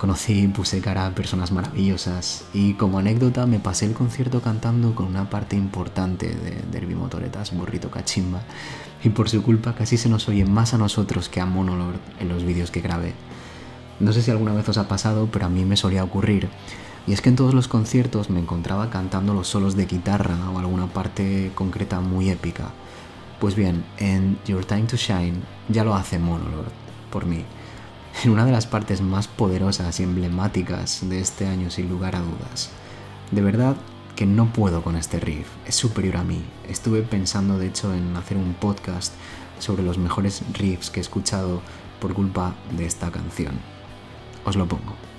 Conocí 0.03 0.33
y 0.33 0.49
puse 0.49 0.81
cara 0.81 1.07
a 1.07 1.15
personas 1.15 1.53
maravillosas 1.53 2.43
y 2.53 2.75
como 2.75 2.99
anécdota 2.99 3.47
me 3.47 3.61
pasé 3.61 3.87
el 3.87 3.93
concierto 3.93 4.43
cantando 4.43 4.97
con 4.97 5.07
una 5.07 5.31
parte 5.31 5.55
importante 5.55 6.27
de 6.27 6.61
Derby 6.73 6.97
Motoretas, 6.97 7.57
Burrito 7.57 7.89
Cachimba, 7.89 8.43
y 9.05 9.11
por 9.11 9.29
su 9.29 9.45
culpa 9.45 9.77
casi 9.77 9.97
se 9.97 10.09
nos 10.09 10.29
oye 10.29 10.45
más 10.45 10.75
a 10.75 10.79
nosotros 10.79 11.29
que 11.29 11.41
a 11.41 11.47
Monolor 11.47 11.95
en 12.19 12.29
los 12.29 12.43
vídeos 12.43 12.73
que 12.73 12.81
grabé. 12.81 13.13
No 14.01 14.13
sé 14.13 14.23
si 14.23 14.33
alguna 14.33 14.55
vez 14.55 14.69
os 14.69 14.77
ha 14.77 14.89
pasado, 14.89 15.29
pero 15.33 15.47
a 15.47 15.49
mí 15.49 15.65
me 15.65 15.77
solía 15.77 16.03
ocurrir. 16.03 16.49
Y 17.07 17.13
es 17.13 17.21
que 17.21 17.29
en 17.29 17.37
todos 17.37 17.55
los 17.55 17.69
conciertos 17.69 18.29
me 18.29 18.41
encontraba 18.41 18.91
cantando 18.91 19.35
los 19.35 19.47
solos 19.47 19.77
de 19.77 19.87
guitarra 19.87 20.51
o 20.51 20.59
alguna 20.59 20.89
parte 20.89 21.53
concreta 21.55 22.01
muy 22.01 22.29
épica. 22.29 22.71
Pues 23.39 23.55
bien, 23.55 23.85
en 23.99 24.37
Your 24.47 24.65
Time 24.65 24.83
to 24.83 24.97
Shine 24.97 25.37
ya 25.69 25.85
lo 25.85 25.95
hace 25.95 26.19
Monolord, 26.19 26.73
por 27.13 27.25
mí 27.25 27.45
en 28.25 28.31
una 28.31 28.45
de 28.45 28.53
las 28.53 28.67
partes 28.67 29.01
más 29.01 29.29
poderosas 29.29 29.99
y 30.01 30.03
emblemáticas 30.03 31.09
de 31.09 31.21
este 31.21 31.47
año 31.47 31.71
sin 31.71 31.89
lugar 31.89 32.17
a 32.17 32.21
dudas. 32.21 32.71
De 33.31 33.43
verdad 33.43 33.77
que 34.17 34.27
no 34.27 34.53
puedo 34.53 34.83
con 34.83 34.97
este 34.97 35.21
riff, 35.21 35.49
es 35.67 35.75
superior 35.75 36.19
a 36.19 36.25
mí. 36.25 36.45
Estuve 36.69 37.03
pensando 37.03 37.59
de 37.59 37.69
hecho 37.69 37.95
en 37.95 38.17
hacer 38.17 38.37
un 38.37 38.55
podcast 38.55 39.13
sobre 39.59 39.83
los 39.83 39.99
mejores 39.99 40.43
riffs 40.53 40.91
que 40.91 41.01
he 41.01 41.03
escuchado 41.03 41.63
por 42.01 42.15
culpa 42.15 42.55
de 42.77 42.85
esta 42.85 43.11
canción. 43.11 43.55
Os 44.45 44.57
lo 44.57 44.67
pongo. 44.67 45.12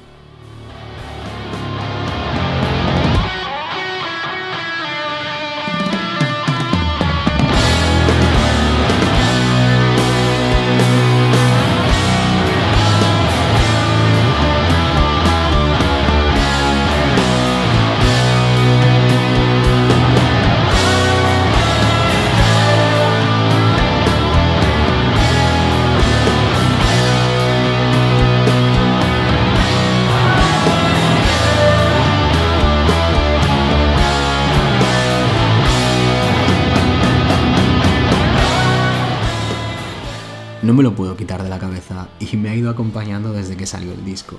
Disco. 44.14 44.38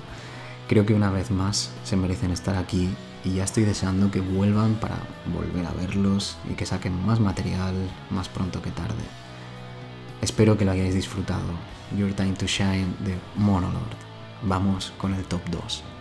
Creo 0.69 0.85
que 0.85 0.93
una 0.93 1.11
vez 1.11 1.31
más 1.31 1.71
se 1.83 1.97
merecen 1.97 2.31
estar 2.31 2.55
aquí 2.55 2.89
y 3.25 3.33
ya 3.33 3.43
estoy 3.43 3.65
deseando 3.65 4.09
que 4.09 4.21
vuelvan 4.21 4.75
para 4.75 4.97
volver 5.33 5.65
a 5.65 5.73
verlos 5.73 6.37
y 6.49 6.53
que 6.53 6.65
saquen 6.65 7.05
más 7.05 7.19
material 7.19 7.75
más 8.09 8.29
pronto 8.29 8.61
que 8.61 8.71
tarde. 8.71 9.03
Espero 10.21 10.57
que 10.57 10.65
lo 10.65 10.71
hayáis 10.71 10.95
disfrutado. 10.95 11.43
Your 11.97 12.13
Time 12.13 12.33
to 12.33 12.47
Shine 12.47 12.95
de 13.05 13.15
Monolord. 13.35 13.97
Vamos 14.43 14.93
con 14.97 15.13
el 15.13 15.23
top 15.25 15.41
2. 15.51 15.94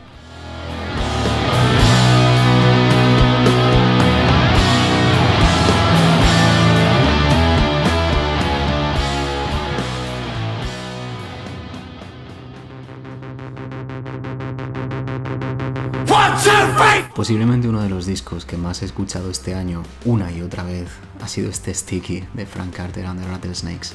Posiblemente 17.15 17.69
uno 17.69 17.81
de 17.81 17.89
los 17.89 18.07
discos 18.07 18.45
que 18.45 18.57
más 18.57 18.83
he 18.83 18.85
escuchado 18.85 19.31
este 19.31 19.55
año, 19.55 19.83
una 20.05 20.33
y 20.33 20.43
otra 20.43 20.63
vez, 20.63 20.89
ha 21.23 21.29
sido 21.29 21.49
este 21.49 21.73
Sticky 21.73 22.25
de 22.35 22.45
Frank 22.45 22.75
Carter 22.75 23.07
and 23.07 23.21
the 23.21 23.29
Rattlesnakes. 23.29 23.91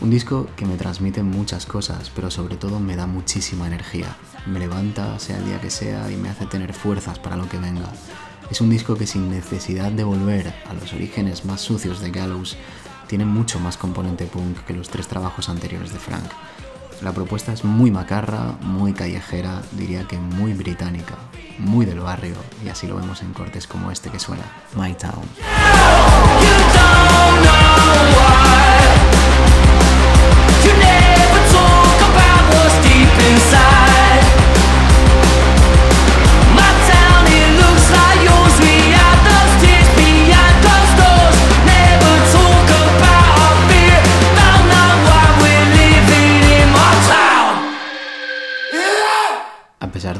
Un 0.00 0.10
disco 0.10 0.48
que 0.56 0.66
me 0.66 0.76
transmite 0.76 1.22
muchas 1.22 1.64
cosas, 1.64 2.10
pero 2.14 2.30
sobre 2.30 2.56
todo 2.56 2.80
me 2.80 2.96
da 2.96 3.06
muchísima 3.06 3.66
energía. 3.66 4.16
Me 4.46 4.58
levanta, 4.58 5.18
sea 5.18 5.38
el 5.38 5.46
día 5.46 5.60
que 5.60 5.70
sea, 5.70 6.10
y 6.10 6.16
me 6.16 6.28
hace 6.28 6.46
tener 6.46 6.74
fuerzas 6.74 7.18
para 7.18 7.36
lo 7.36 7.48
que 7.48 7.58
venga. 7.58 7.90
Es 8.50 8.60
un 8.60 8.68
disco 8.68 8.96
que 8.96 9.06
sin 9.06 9.30
necesidad 9.30 9.92
de 9.92 10.04
volver 10.04 10.52
a 10.68 10.74
los 10.74 10.92
orígenes 10.92 11.44
más 11.44 11.60
sucios 11.60 12.00
de 12.00 12.10
Gallows, 12.10 12.56
tiene 13.06 13.24
mucho 13.24 13.60
más 13.60 13.76
componente 13.76 14.26
punk 14.26 14.58
que 14.66 14.74
los 14.74 14.88
tres 14.88 15.06
trabajos 15.06 15.48
anteriores 15.48 15.92
de 15.92 15.98
Frank. 15.98 16.30
La 17.00 17.12
propuesta 17.12 17.52
es 17.52 17.64
muy 17.64 17.90
macarra, 17.90 18.54
muy 18.60 18.92
callejera, 18.92 19.62
diría 19.72 20.06
que 20.06 20.18
muy 20.18 20.52
británica, 20.52 21.14
muy 21.58 21.86
del 21.86 22.00
barrio, 22.00 22.36
y 22.64 22.68
así 22.68 22.86
lo 22.86 22.96
vemos 22.96 23.22
en 23.22 23.32
cortes 23.32 23.66
como 23.66 23.90
este 23.90 24.10
que 24.10 24.18
suena, 24.18 24.44
My 24.76 24.94
Town. 24.94 25.24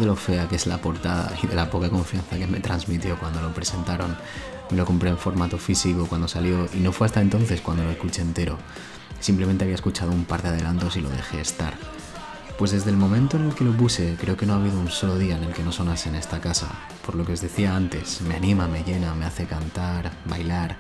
De 0.02 0.08
lo 0.08 0.16
fea 0.16 0.48
que 0.48 0.56
es 0.56 0.66
la 0.66 0.78
portada 0.78 1.32
y 1.40 1.46
de 1.46 1.54
la 1.54 1.70
poca 1.70 1.88
confianza 1.88 2.36
que 2.36 2.48
me 2.48 2.58
transmitió 2.58 3.16
cuando 3.18 3.40
lo 3.40 3.54
presentaron, 3.54 4.16
me 4.70 4.76
lo 4.76 4.84
compré 4.84 5.10
en 5.10 5.16
formato 5.16 5.58
físico 5.58 6.06
cuando 6.08 6.26
salió 6.26 6.68
y 6.74 6.78
no 6.78 6.90
fue 6.90 7.06
hasta 7.06 7.20
entonces 7.20 7.60
cuando 7.60 7.84
lo 7.84 7.90
escuché 7.90 8.20
entero. 8.20 8.59
Simplemente 9.20 9.62
había 9.62 9.76
escuchado 9.76 10.11
un 10.11 10.24
par 10.24 10.42
de 10.42 10.48
adelantos 10.48 10.96
y 10.96 11.00
lo 11.00 11.09
dejé 11.09 11.40
estar. 11.40 11.74
Pues 12.59 12.72
desde 12.72 12.90
el 12.90 12.96
momento 12.96 13.36
en 13.36 13.46
el 13.46 13.55
que 13.55 13.62
lo 13.62 13.72
puse, 13.76 14.16
creo 14.20 14.36
que 14.36 14.44
no 14.44 14.55
ha 14.55 14.57
habido 14.57 14.78
un 14.80 14.90
solo 14.90 15.16
día 15.18 15.36
en 15.36 15.44
el 15.44 15.53
que 15.53 15.62
no 15.62 15.70
sonase 15.70 16.09
en 16.09 16.16
esta 16.16 16.40
casa. 16.40 16.68
Por 17.07 17.14
lo 17.14 17.24
que 17.24 17.34
os 17.34 17.40
decía 17.40 17.76
antes, 17.76 18.22
me 18.22 18.34
anima, 18.34 18.66
me 18.66 18.82
llena, 18.82 19.14
me 19.14 19.24
hace 19.24 19.46
cantar, 19.46 20.11
bailar 20.24 20.76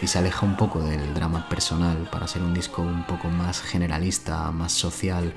y 0.00 0.06
se 0.06 0.18
aleja 0.18 0.46
un 0.46 0.56
poco 0.56 0.80
del 0.80 1.12
drama 1.12 1.46
personal 1.50 2.08
para 2.10 2.26
ser 2.26 2.42
un 2.42 2.54
disco 2.54 2.80
un 2.80 3.04
poco 3.04 3.28
más 3.28 3.60
generalista, 3.60 4.50
más 4.50 4.72
social 4.72 5.34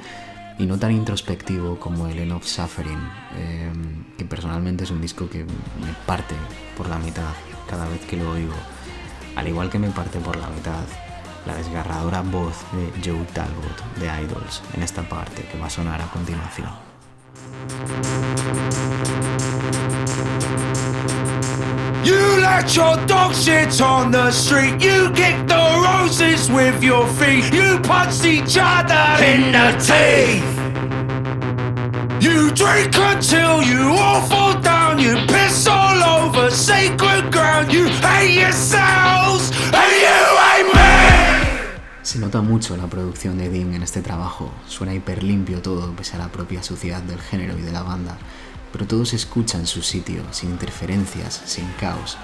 y 0.57 0.65
no 0.65 0.77
tan 0.77 0.91
introspectivo 0.91 1.79
como 1.79 2.07
el 2.07 2.19
End 2.19 2.31
of 2.31 2.45
Suffering, 2.45 3.09
em, 3.37 4.05
que 4.17 4.25
personalmente 4.25 4.83
es 4.83 4.91
un 4.91 5.01
disco 5.01 5.29
que 5.29 5.43
me 5.43 5.93
parte 6.05 6.35
por 6.77 6.87
la 6.87 6.97
mitad 6.97 7.33
cada 7.69 7.87
vez 7.87 8.01
que 8.05 8.17
lo 8.17 8.31
oigo, 8.31 8.55
al 9.35 9.47
igual 9.47 9.69
que 9.69 9.79
me 9.79 9.89
parte 9.89 10.19
por 10.19 10.35
la 10.37 10.47
mitad 10.49 10.83
la 11.45 11.55
desgarradora 11.55 12.21
voz 12.21 12.55
de 12.71 12.91
Joe 13.03 13.25
Talbot 13.33 13.95
de 13.99 14.07
Idols 14.23 14.61
en 14.73 14.83
esta 14.83 15.03
parte 15.07 15.43
que 15.43 15.59
va 15.59 15.67
a 15.67 15.69
sonar 15.69 16.01
a 16.01 16.07
continuación. 16.07 16.69
You 22.05 22.39
let 22.39 22.75
your 22.75 22.95
dog 23.07 23.33
shit 23.33 23.81
on 23.81 24.11
the 24.11 24.29
street. 24.29 24.79
You 24.79 25.09
kick 25.09 25.47
the 25.47 25.63
roses 25.81 26.51
with 26.51 26.83
your 26.83 27.07
feet. 27.17 27.51
You 27.51 27.79
punch 27.81 28.23
each 28.23 28.59
other 28.61 29.23
in 29.25 29.51
the 29.51 29.73
teeth. 29.81 30.45
You 32.21 32.51
drink 32.51 32.93
until 32.95 33.63
you 33.63 33.95
all 33.97 34.21
fall 34.21 34.53
down. 34.61 34.99
You 34.99 35.15
piss 35.25 35.65
all 35.65 35.97
over 36.03 36.51
sacred 36.51 37.31
ground. 37.31 37.73
You 37.73 37.87
hate 37.87 38.39
yourselves 38.39 39.49
and 39.73 39.91
you 40.05 40.21
hate 40.45 40.69
me. 40.75 41.71
Se 42.03 42.19
nota 42.19 42.41
mucho 42.41 42.77
la 42.77 42.85
producción 42.85 43.39
de 43.39 43.49
Dean 43.49 43.73
en 43.73 43.81
este 43.81 44.03
trabajo. 44.03 44.51
Suena 44.67 44.93
hiper 44.93 45.23
limpio 45.23 45.63
todo, 45.63 45.91
pese 45.95 46.17
a 46.17 46.19
la 46.19 46.27
propia 46.27 46.61
suciedad 46.61 47.01
del 47.01 47.19
género 47.19 47.57
y 47.57 47.61
de 47.63 47.71
la 47.71 47.81
banda 47.81 48.15
pero 48.75 48.87
todo 48.87 49.05
se 49.05 49.15
escucha 49.15 49.57
en 49.57 49.67
su 49.67 49.81
sitio, 49.81 50.21
sin 50.31 50.49
interferencias, 50.49 51.41
sin 51.45 51.65
caos. 51.79 52.17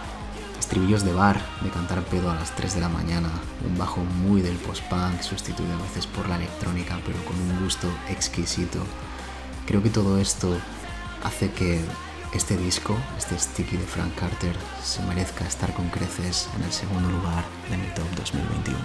Estribillos 0.60 1.06
de 1.06 1.14
bar, 1.14 1.42
de 1.62 1.70
cantar 1.70 2.04
pedo 2.04 2.30
a 2.30 2.36
las 2.36 2.54
3 2.58 2.76
de 2.76 2.82
la 2.82 2.90
mañana, 2.90 3.30
un 3.66 3.78
bajo 3.78 4.02
muy 4.02 4.42
del 4.42 4.58
post-punk, 4.58 5.22
sustituido 5.22 5.74
a 5.74 5.82
veces 5.82 6.08
por 6.08 6.28
la 6.28 6.36
electrónica, 6.36 7.00
pero 7.06 7.24
con 7.24 7.40
un 7.40 7.64
gusto 7.64 7.88
exquisito. 8.10 8.80
Creo 9.66 9.82
que 9.82 9.90
todo 9.90 10.18
esto 10.18 10.58
hace 11.24 11.52
que 11.52 11.80
este 12.34 12.58
disco, 12.58 12.98
este 13.18 13.40
Sticky 13.40 13.78
de 13.78 13.86
Frank 13.86 14.14
Carter, 14.16 14.54
se 14.84 15.02
merezca 15.04 15.48
estar 15.48 15.74
con 15.74 15.88
creces 15.88 16.50
en 16.58 16.64
el 16.66 16.74
segundo 16.74 17.10
lugar 17.10 17.46
de 17.70 17.78
mi 17.78 17.88
top 17.96 18.14
2021. 18.18 18.78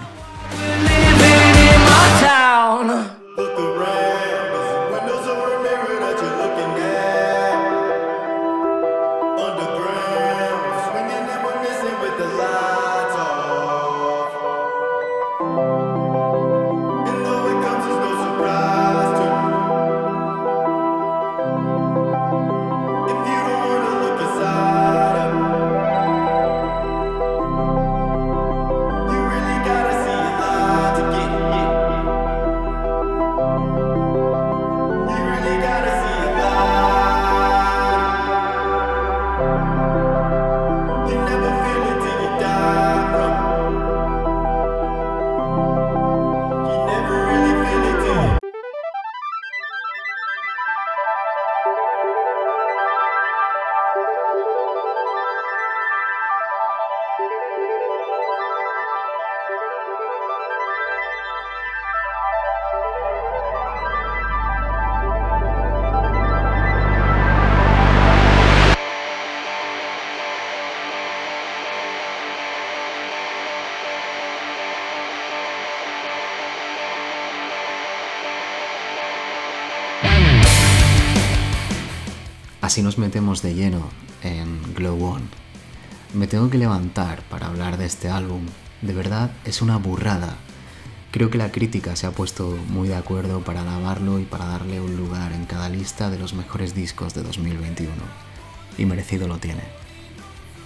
Así 82.67 82.81
nos 82.83 82.97
metemos 82.97 83.41
de 83.41 83.55
lleno 83.55 83.87
en 84.23 84.61
Glow 84.73 85.01
On. 85.01 85.21
Me 86.13 86.27
tengo 86.27 86.49
que 86.49 86.57
levantar 86.57 87.23
para 87.29 87.47
hablar 87.47 87.77
de 87.77 87.85
este 87.85 88.09
álbum. 88.09 88.41
De 88.81 88.93
verdad 88.93 89.31
es 89.45 89.61
una 89.61 89.77
burrada. 89.77 90.35
Creo 91.11 91.29
que 91.29 91.37
la 91.37 91.53
crítica 91.53 91.95
se 91.95 92.07
ha 92.07 92.11
puesto 92.11 92.57
muy 92.67 92.89
de 92.89 92.97
acuerdo 92.97 93.39
para 93.39 93.61
alabarlo 93.61 94.19
y 94.19 94.25
para 94.25 94.47
darle 94.47 94.81
un 94.81 94.97
lugar 94.97 95.31
en 95.31 95.45
cada 95.45 95.69
lista 95.69 96.09
de 96.09 96.19
los 96.19 96.33
mejores 96.33 96.75
discos 96.75 97.13
de 97.13 97.23
2021. 97.23 97.89
Y 98.77 98.85
merecido 98.85 99.29
lo 99.29 99.37
tiene. 99.37 99.63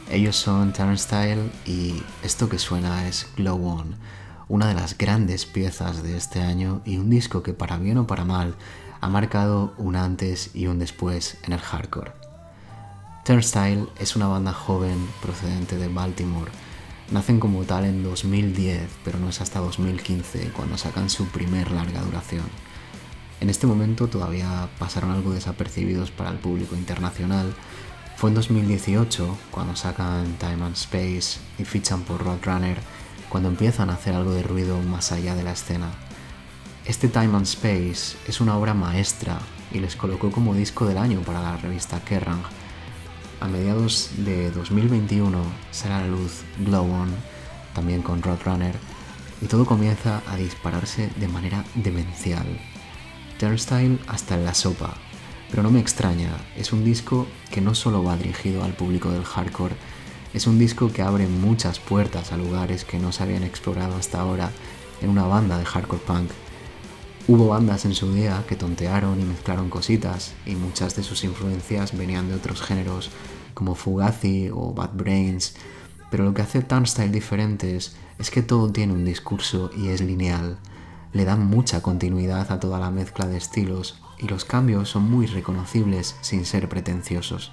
Ellos 0.09 0.37
son 0.37 0.73
Turnstile 0.73 1.51
y 1.67 2.01
esto 2.23 2.49
que 2.49 2.57
suena 2.57 3.07
es 3.07 3.27
Glow 3.37 3.63
On, 3.63 3.95
una 4.47 4.67
de 4.67 4.73
las 4.73 4.97
grandes 4.97 5.45
piezas 5.45 6.01
de 6.01 6.17
este 6.17 6.41
año 6.41 6.81
y 6.83 6.97
un 6.97 7.11
disco 7.11 7.43
que 7.43 7.53
para 7.53 7.77
bien 7.77 7.99
o 7.99 8.07
para 8.07 8.25
mal 8.25 8.55
ha 9.01 9.09
marcado 9.09 9.73
un 9.77 9.95
antes 9.95 10.51
y 10.53 10.67
un 10.67 10.77
después 10.77 11.37
en 11.43 11.53
el 11.53 11.59
hardcore. 11.59 12.11
Turnstile 13.25 13.87
es 13.99 14.15
una 14.15 14.27
banda 14.27 14.53
joven 14.53 15.09
procedente 15.21 15.77
de 15.77 15.87
Baltimore. 15.87 16.51
Nacen 17.09 17.39
como 17.39 17.63
tal 17.63 17.85
en 17.85 18.03
2010, 18.03 18.89
pero 19.03 19.19
no 19.19 19.29
es 19.29 19.41
hasta 19.41 19.59
2015 19.59 20.51
cuando 20.55 20.77
sacan 20.77 21.09
su 21.09 21.25
primer 21.27 21.71
larga 21.71 22.01
duración. 22.01 22.45
En 23.41 23.49
este 23.49 23.65
momento 23.65 24.07
todavía 24.07 24.69
pasaron 24.77 25.09
algo 25.09 25.33
desapercibidos 25.33 26.11
para 26.11 26.29
el 26.29 26.37
público 26.37 26.75
internacional. 26.75 27.55
Fue 28.17 28.29
en 28.29 28.35
2018 28.35 29.35
cuando 29.49 29.75
sacan 29.75 30.37
Time 30.37 30.63
and 30.63 30.75
Space 30.75 31.39
y 31.57 31.65
fichan 31.65 32.03
por 32.03 32.23
Roadrunner, 32.23 32.77
cuando 33.29 33.49
empiezan 33.49 33.89
a 33.89 33.93
hacer 33.93 34.13
algo 34.13 34.31
de 34.31 34.43
ruido 34.43 34.79
más 34.79 35.11
allá 35.11 35.33
de 35.33 35.43
la 35.43 35.53
escena. 35.53 35.89
Este 36.85 37.07
Time 37.07 37.37
and 37.37 37.45
Space 37.45 38.17
es 38.27 38.41
una 38.41 38.57
obra 38.57 38.73
maestra 38.73 39.39
y 39.71 39.79
les 39.79 39.95
colocó 39.95 40.31
como 40.31 40.55
disco 40.55 40.87
del 40.87 40.97
año 40.97 41.21
para 41.21 41.39
la 41.39 41.55
revista 41.55 42.03
Kerrang. 42.03 42.41
A 43.39 43.47
mediados 43.47 44.09
de 44.17 44.49
2021 44.49 45.37
será 45.69 46.01
la 46.01 46.07
luz 46.07 46.41
Glow 46.57 46.91
On, 46.91 47.09
también 47.75 48.01
con 48.01 48.23
Roadrunner, 48.23 48.73
y 49.41 49.45
todo 49.45 49.67
comienza 49.67 50.23
a 50.27 50.35
dispararse 50.37 51.11
de 51.17 51.27
manera 51.27 51.63
demencial. 51.75 52.47
Turnstile 53.37 53.99
hasta 54.07 54.33
en 54.33 54.45
la 54.45 54.55
sopa, 54.55 54.95
pero 55.51 55.61
no 55.61 55.69
me 55.69 55.79
extraña, 55.79 56.31
es 56.57 56.73
un 56.73 56.83
disco 56.83 57.27
que 57.51 57.61
no 57.61 57.75
solo 57.75 58.03
va 58.03 58.17
dirigido 58.17 58.63
al 58.63 58.73
público 58.73 59.11
del 59.11 59.23
hardcore, 59.23 59.75
es 60.33 60.47
un 60.47 60.57
disco 60.57 60.91
que 60.91 61.03
abre 61.03 61.27
muchas 61.27 61.79
puertas 61.79 62.31
a 62.31 62.37
lugares 62.37 62.85
que 62.85 62.97
no 62.97 63.11
se 63.11 63.21
habían 63.21 63.43
explorado 63.43 63.95
hasta 63.97 64.19
ahora 64.19 64.49
en 65.01 65.09
una 65.09 65.25
banda 65.25 65.59
de 65.59 65.65
hardcore 65.65 66.01
punk 66.01 66.31
Hubo 67.27 67.47
bandas 67.49 67.85
en 67.85 67.93
su 67.93 68.11
día 68.13 68.43
que 68.49 68.55
tontearon 68.55 69.21
y 69.21 69.23
mezclaron 69.23 69.69
cositas 69.69 70.33
y 70.45 70.55
muchas 70.55 70.95
de 70.95 71.03
sus 71.03 71.23
influencias 71.23 71.95
venían 71.95 72.27
de 72.27 72.33
otros 72.33 72.61
géneros 72.61 73.11
como 73.53 73.75
Fugazi 73.75 74.49
o 74.51 74.73
Bad 74.73 74.93
Brains, 74.93 75.55
pero 76.09 76.23
lo 76.23 76.33
que 76.33 76.41
hace 76.41 76.61
Turnstile 76.61 77.09
diferentes 77.09 77.95
es 78.17 78.31
que 78.31 78.41
todo 78.41 78.71
tiene 78.71 78.93
un 78.93 79.05
discurso 79.05 79.69
y 79.77 79.89
es 79.89 80.01
lineal. 80.01 80.57
Le 81.13 81.23
dan 81.23 81.45
mucha 81.45 81.81
continuidad 81.81 82.51
a 82.51 82.59
toda 82.59 82.79
la 82.79 82.89
mezcla 82.89 83.27
de 83.27 83.37
estilos 83.37 84.01
y 84.17 84.27
los 84.27 84.43
cambios 84.43 84.89
son 84.89 85.09
muy 85.09 85.27
reconocibles 85.27 86.15
sin 86.21 86.45
ser 86.45 86.69
pretenciosos. 86.69 87.51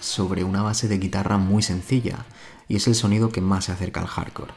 Sobre 0.00 0.42
una 0.42 0.62
base 0.62 0.88
de 0.88 0.98
guitarra 0.98 1.38
muy 1.38 1.62
sencilla 1.62 2.26
y 2.66 2.74
es 2.74 2.88
el 2.88 2.96
sonido 2.96 3.28
que 3.30 3.40
más 3.40 3.66
se 3.66 3.72
acerca 3.72 4.00
al 4.00 4.08
hardcore. 4.08 4.52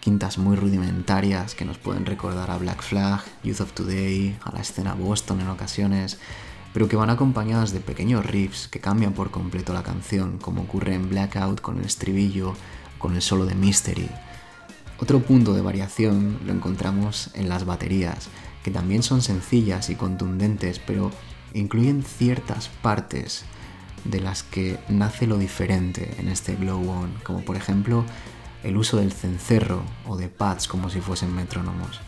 Quintas 0.00 0.38
muy 0.38 0.56
rudimentarias 0.56 1.54
que 1.54 1.64
nos 1.64 1.78
pueden 1.78 2.04
recordar 2.04 2.50
a 2.50 2.58
Black 2.58 2.82
Flag, 2.82 3.22
Youth 3.44 3.60
of 3.60 3.72
Today, 3.74 4.36
a 4.42 4.50
la 4.50 4.60
escena 4.60 4.94
Boston 4.94 5.40
en 5.40 5.48
ocasiones, 5.50 6.18
pero 6.72 6.88
que 6.88 6.96
van 6.96 7.10
acompañadas 7.10 7.72
de 7.72 7.78
pequeños 7.78 8.26
riffs 8.26 8.66
que 8.66 8.80
cambian 8.80 9.12
por 9.12 9.30
completo 9.30 9.72
la 9.72 9.84
canción, 9.84 10.38
como 10.38 10.62
ocurre 10.62 10.94
en 10.94 11.08
Blackout 11.08 11.60
con 11.60 11.78
el 11.78 11.84
estribillo, 11.84 12.54
con 12.98 13.14
el 13.14 13.22
solo 13.22 13.46
de 13.46 13.54
Mystery. 13.54 14.10
Otro 14.98 15.20
punto 15.20 15.54
de 15.54 15.62
variación 15.62 16.40
lo 16.44 16.52
encontramos 16.52 17.30
en 17.34 17.48
las 17.48 17.64
baterías, 17.64 18.28
que 18.64 18.72
también 18.72 19.04
son 19.04 19.22
sencillas 19.22 19.90
y 19.90 19.94
contundentes, 19.94 20.80
pero 20.80 21.12
incluyen 21.54 22.02
ciertas 22.02 22.68
partes 22.82 23.44
de 24.04 24.20
las 24.20 24.42
que 24.42 24.78
nace 24.88 25.26
lo 25.26 25.38
diferente 25.38 26.14
en 26.18 26.28
este 26.28 26.54
Glow 26.54 26.88
On, 26.88 27.12
como 27.24 27.44
por 27.44 27.56
ejemplo 27.56 28.04
el 28.62 28.76
uso 28.76 28.98
del 28.98 29.12
cencerro 29.12 29.82
o 30.06 30.16
de 30.16 30.28
pads 30.28 30.68
como 30.68 30.90
si 30.90 31.00
fuesen 31.00 31.34
metrónomos. 31.34 32.00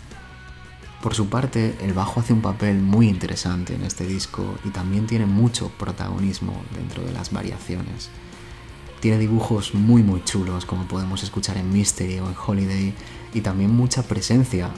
Por 1.03 1.15
su 1.15 1.29
parte, 1.29 1.75
el 1.81 1.95
bajo 1.95 2.21
hace 2.21 2.33
un 2.33 2.43
papel 2.43 2.81
muy 2.81 3.09
interesante 3.09 3.75
en 3.75 3.83
este 3.83 4.07
disco 4.07 4.57
y 4.65 4.71
también 4.71 5.07
tiene 5.07 5.27
mucho 5.27 5.69
protagonismo 5.71 6.63
dentro 6.75 7.03
de 7.03 7.13
las 7.13 7.33
variaciones. 7.33 8.11
Tiene 9.01 9.19
dibujos 9.19 9.75
muy 9.75 10.05
muy 10.05 10.23
chulos 10.23 10.65
como 10.65 10.87
podemos 10.87 11.25
escuchar 11.25 11.57
en 11.57 11.73
Mystery 11.73 12.21
o 12.21 12.29
en 12.29 12.37
Holiday 12.47 12.95
y 13.35 13.41
también 13.41 13.75
mucha 13.75 14.05
presencia 14.05 14.71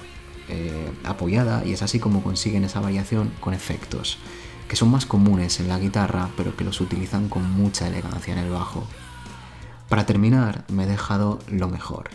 eh, 0.48 0.90
apoyada 1.04 1.62
y 1.66 1.72
es 1.72 1.82
así 1.82 1.98
como 1.98 2.22
consiguen 2.22 2.64
esa 2.64 2.80
variación 2.80 3.30
con 3.40 3.52
efectos 3.52 4.18
son 4.74 4.90
más 4.90 5.06
comunes 5.06 5.60
en 5.60 5.68
la 5.68 5.78
guitarra, 5.78 6.30
pero 6.36 6.56
que 6.56 6.64
los 6.64 6.80
utilizan 6.80 7.28
con 7.28 7.50
mucha 7.50 7.86
elegancia 7.86 8.32
en 8.32 8.38
el 8.38 8.50
bajo. 8.50 8.84
Para 9.88 10.06
terminar, 10.06 10.64
me 10.68 10.84
he 10.84 10.86
dejado 10.86 11.38
lo 11.48 11.68
mejor, 11.68 12.10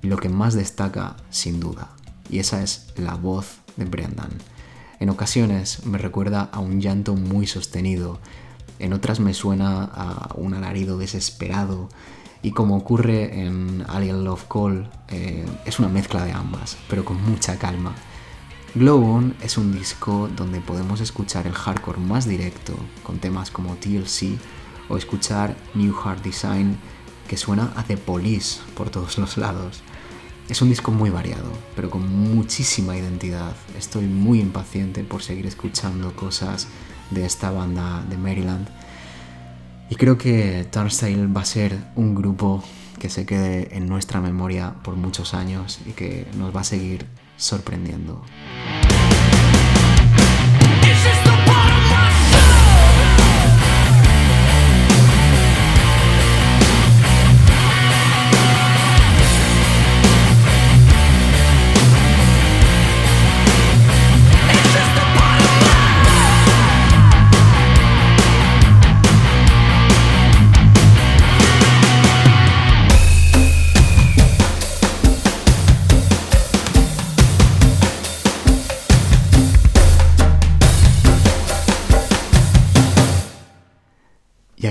lo 0.00 0.16
que 0.16 0.28
más 0.28 0.54
destaca 0.54 1.16
sin 1.30 1.60
duda, 1.60 1.90
y 2.30 2.38
esa 2.38 2.62
es 2.62 2.92
la 2.96 3.14
voz 3.14 3.58
de 3.76 3.84
Brendan. 3.84 4.30
En 5.00 5.10
ocasiones 5.10 5.84
me 5.86 5.98
recuerda 5.98 6.48
a 6.52 6.60
un 6.60 6.80
llanto 6.80 7.14
muy 7.14 7.46
sostenido, 7.46 8.20
en 8.78 8.92
otras 8.92 9.20
me 9.20 9.34
suena 9.34 9.84
a 9.84 10.34
un 10.34 10.54
alarido 10.54 10.98
desesperado, 10.98 11.88
y 12.42 12.50
como 12.50 12.76
ocurre 12.76 13.44
en 13.44 13.84
Alien 13.88 14.24
Love 14.24 14.46
Call, 14.48 14.90
eh, 15.08 15.46
es 15.64 15.78
una 15.78 15.88
mezcla 15.88 16.24
de 16.24 16.32
ambas, 16.32 16.76
pero 16.88 17.04
con 17.04 17.22
mucha 17.22 17.56
calma. 17.56 17.94
Glow 18.74 19.04
On 19.04 19.34
es 19.42 19.58
un 19.58 19.70
disco 19.70 20.30
donde 20.34 20.62
podemos 20.62 21.02
escuchar 21.02 21.46
el 21.46 21.52
hardcore 21.52 22.00
más 22.00 22.26
directo, 22.26 22.74
con 23.02 23.18
temas 23.18 23.50
como 23.50 23.76
TLC, 23.76 24.38
o 24.88 24.96
escuchar 24.96 25.54
New 25.74 25.94
Hard 26.02 26.22
Design, 26.22 26.78
que 27.28 27.36
suena 27.36 27.74
a 27.76 27.82
The 27.82 27.98
Police 27.98 28.60
por 28.74 28.88
todos 28.88 29.18
los 29.18 29.36
lados. 29.36 29.82
Es 30.48 30.62
un 30.62 30.70
disco 30.70 30.90
muy 30.90 31.10
variado, 31.10 31.52
pero 31.76 31.90
con 31.90 32.08
muchísima 32.34 32.96
identidad. 32.96 33.54
Estoy 33.76 34.06
muy 34.06 34.40
impaciente 34.40 35.04
por 35.04 35.22
seguir 35.22 35.44
escuchando 35.44 36.16
cosas 36.16 36.66
de 37.10 37.26
esta 37.26 37.50
banda 37.50 38.02
de 38.08 38.16
Maryland. 38.16 38.68
Y 39.90 39.96
creo 39.96 40.16
que 40.16 40.66
Turnstile 40.70 41.26
va 41.26 41.42
a 41.42 41.44
ser 41.44 41.78
un 41.94 42.14
grupo 42.14 42.64
que 42.98 43.10
se 43.10 43.26
quede 43.26 43.76
en 43.76 43.86
nuestra 43.86 44.22
memoria 44.22 44.76
por 44.82 44.96
muchos 44.96 45.34
años 45.34 45.78
y 45.84 45.90
que 45.90 46.26
nos 46.38 46.56
va 46.56 46.62
a 46.62 46.64
seguir 46.64 47.04
sorprendiendo. 47.36 48.22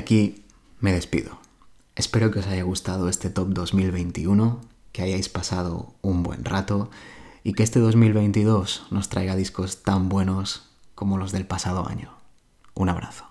Aquí 0.02 0.44
me 0.80 0.92
despido. 0.92 1.40
Espero 1.96 2.32
que 2.32 2.40
os 2.40 2.48
haya 2.48 2.64
gustado 2.64 3.08
este 3.08 3.30
top 3.30 3.50
2021 3.50 4.60
que 4.92 5.04
hayáis 5.04 5.30
pasado 5.30 5.94
un 6.02 6.24
buen 6.24 6.44
rato 6.44 6.90
y 7.44 7.54
que 7.54 7.64
este 7.64 7.80
2022 7.80 8.88
nos 8.90 9.10
traiga 9.10 9.36
discos 9.36 9.84
tan 9.84 10.10
buenos 10.10 10.70
como 10.96 11.18
los 11.18 11.32
del 11.32 11.46
pasado 11.46 11.88
año. 11.88 12.14
Un 12.74 12.90
abrazo. 12.90 13.31